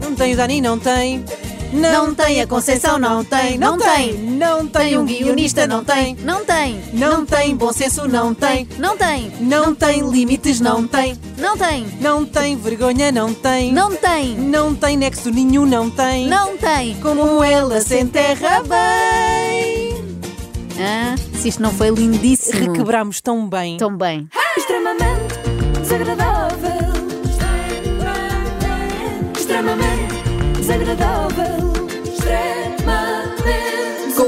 Não 0.00 0.14
tem 0.14 0.32
o 0.32 0.36
Dani, 0.36 0.60
não 0.60 0.78
tem. 0.78 1.24
Não 1.72 2.14
tem 2.14 2.40
a 2.40 2.46
Conceição, 2.46 2.98
não 2.98 3.24
tem, 3.24 3.56
não 3.56 3.78
tem. 3.78 4.12
Não 4.14 4.66
tem 4.66 4.98
um 4.98 5.06
guionista, 5.06 5.66
não 5.66 5.82
tem. 5.82 6.14
Não 6.22 6.44
tem. 6.44 6.80
Não 6.92 7.24
tem 7.24 7.56
bom 7.56 7.72
senso, 7.72 8.06
não 8.06 8.34
tem. 8.34 8.68
Não 8.78 8.96
tem. 8.96 9.32
Não 9.40 9.74
tem 9.74 10.08
limites, 10.08 10.60
não 10.60 10.86
tem. 10.86 11.18
Não 11.38 11.56
tem. 11.56 11.86
Não 12.00 12.24
tem 12.26 12.56
vergonha, 12.56 13.10
não 13.10 13.32
tem. 13.32 13.72
Não 13.72 13.94
tem. 13.96 14.36
Não 14.36 14.74
tem 14.74 14.96
nexo 14.96 15.30
nenhum, 15.30 15.64
não 15.64 15.88
tem. 15.88 16.28
Não 16.28 16.56
tem. 16.58 16.94
Como 17.00 17.42
ela 17.42 17.80
se 17.80 17.98
enterra 17.98 18.62
bem. 18.62 19.92
Ah, 20.78 21.14
se 21.34 21.48
isto 21.48 21.62
não 21.62 21.72
foi 21.72 21.90
lindíssimo. 21.90 22.72
Requebramos 22.72 23.20
tão 23.20 23.48
bem. 23.48 23.76
Tão 23.78 23.96
bem. 23.96 24.28
Extremamente 24.56 25.34
desagradável. 25.80 26.41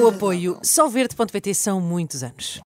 O 0.04 0.08
apoio 0.08 0.58
solverde.pt 0.62 1.54
são 1.54 1.80
muitos 1.80 2.22
anos. 2.22 2.62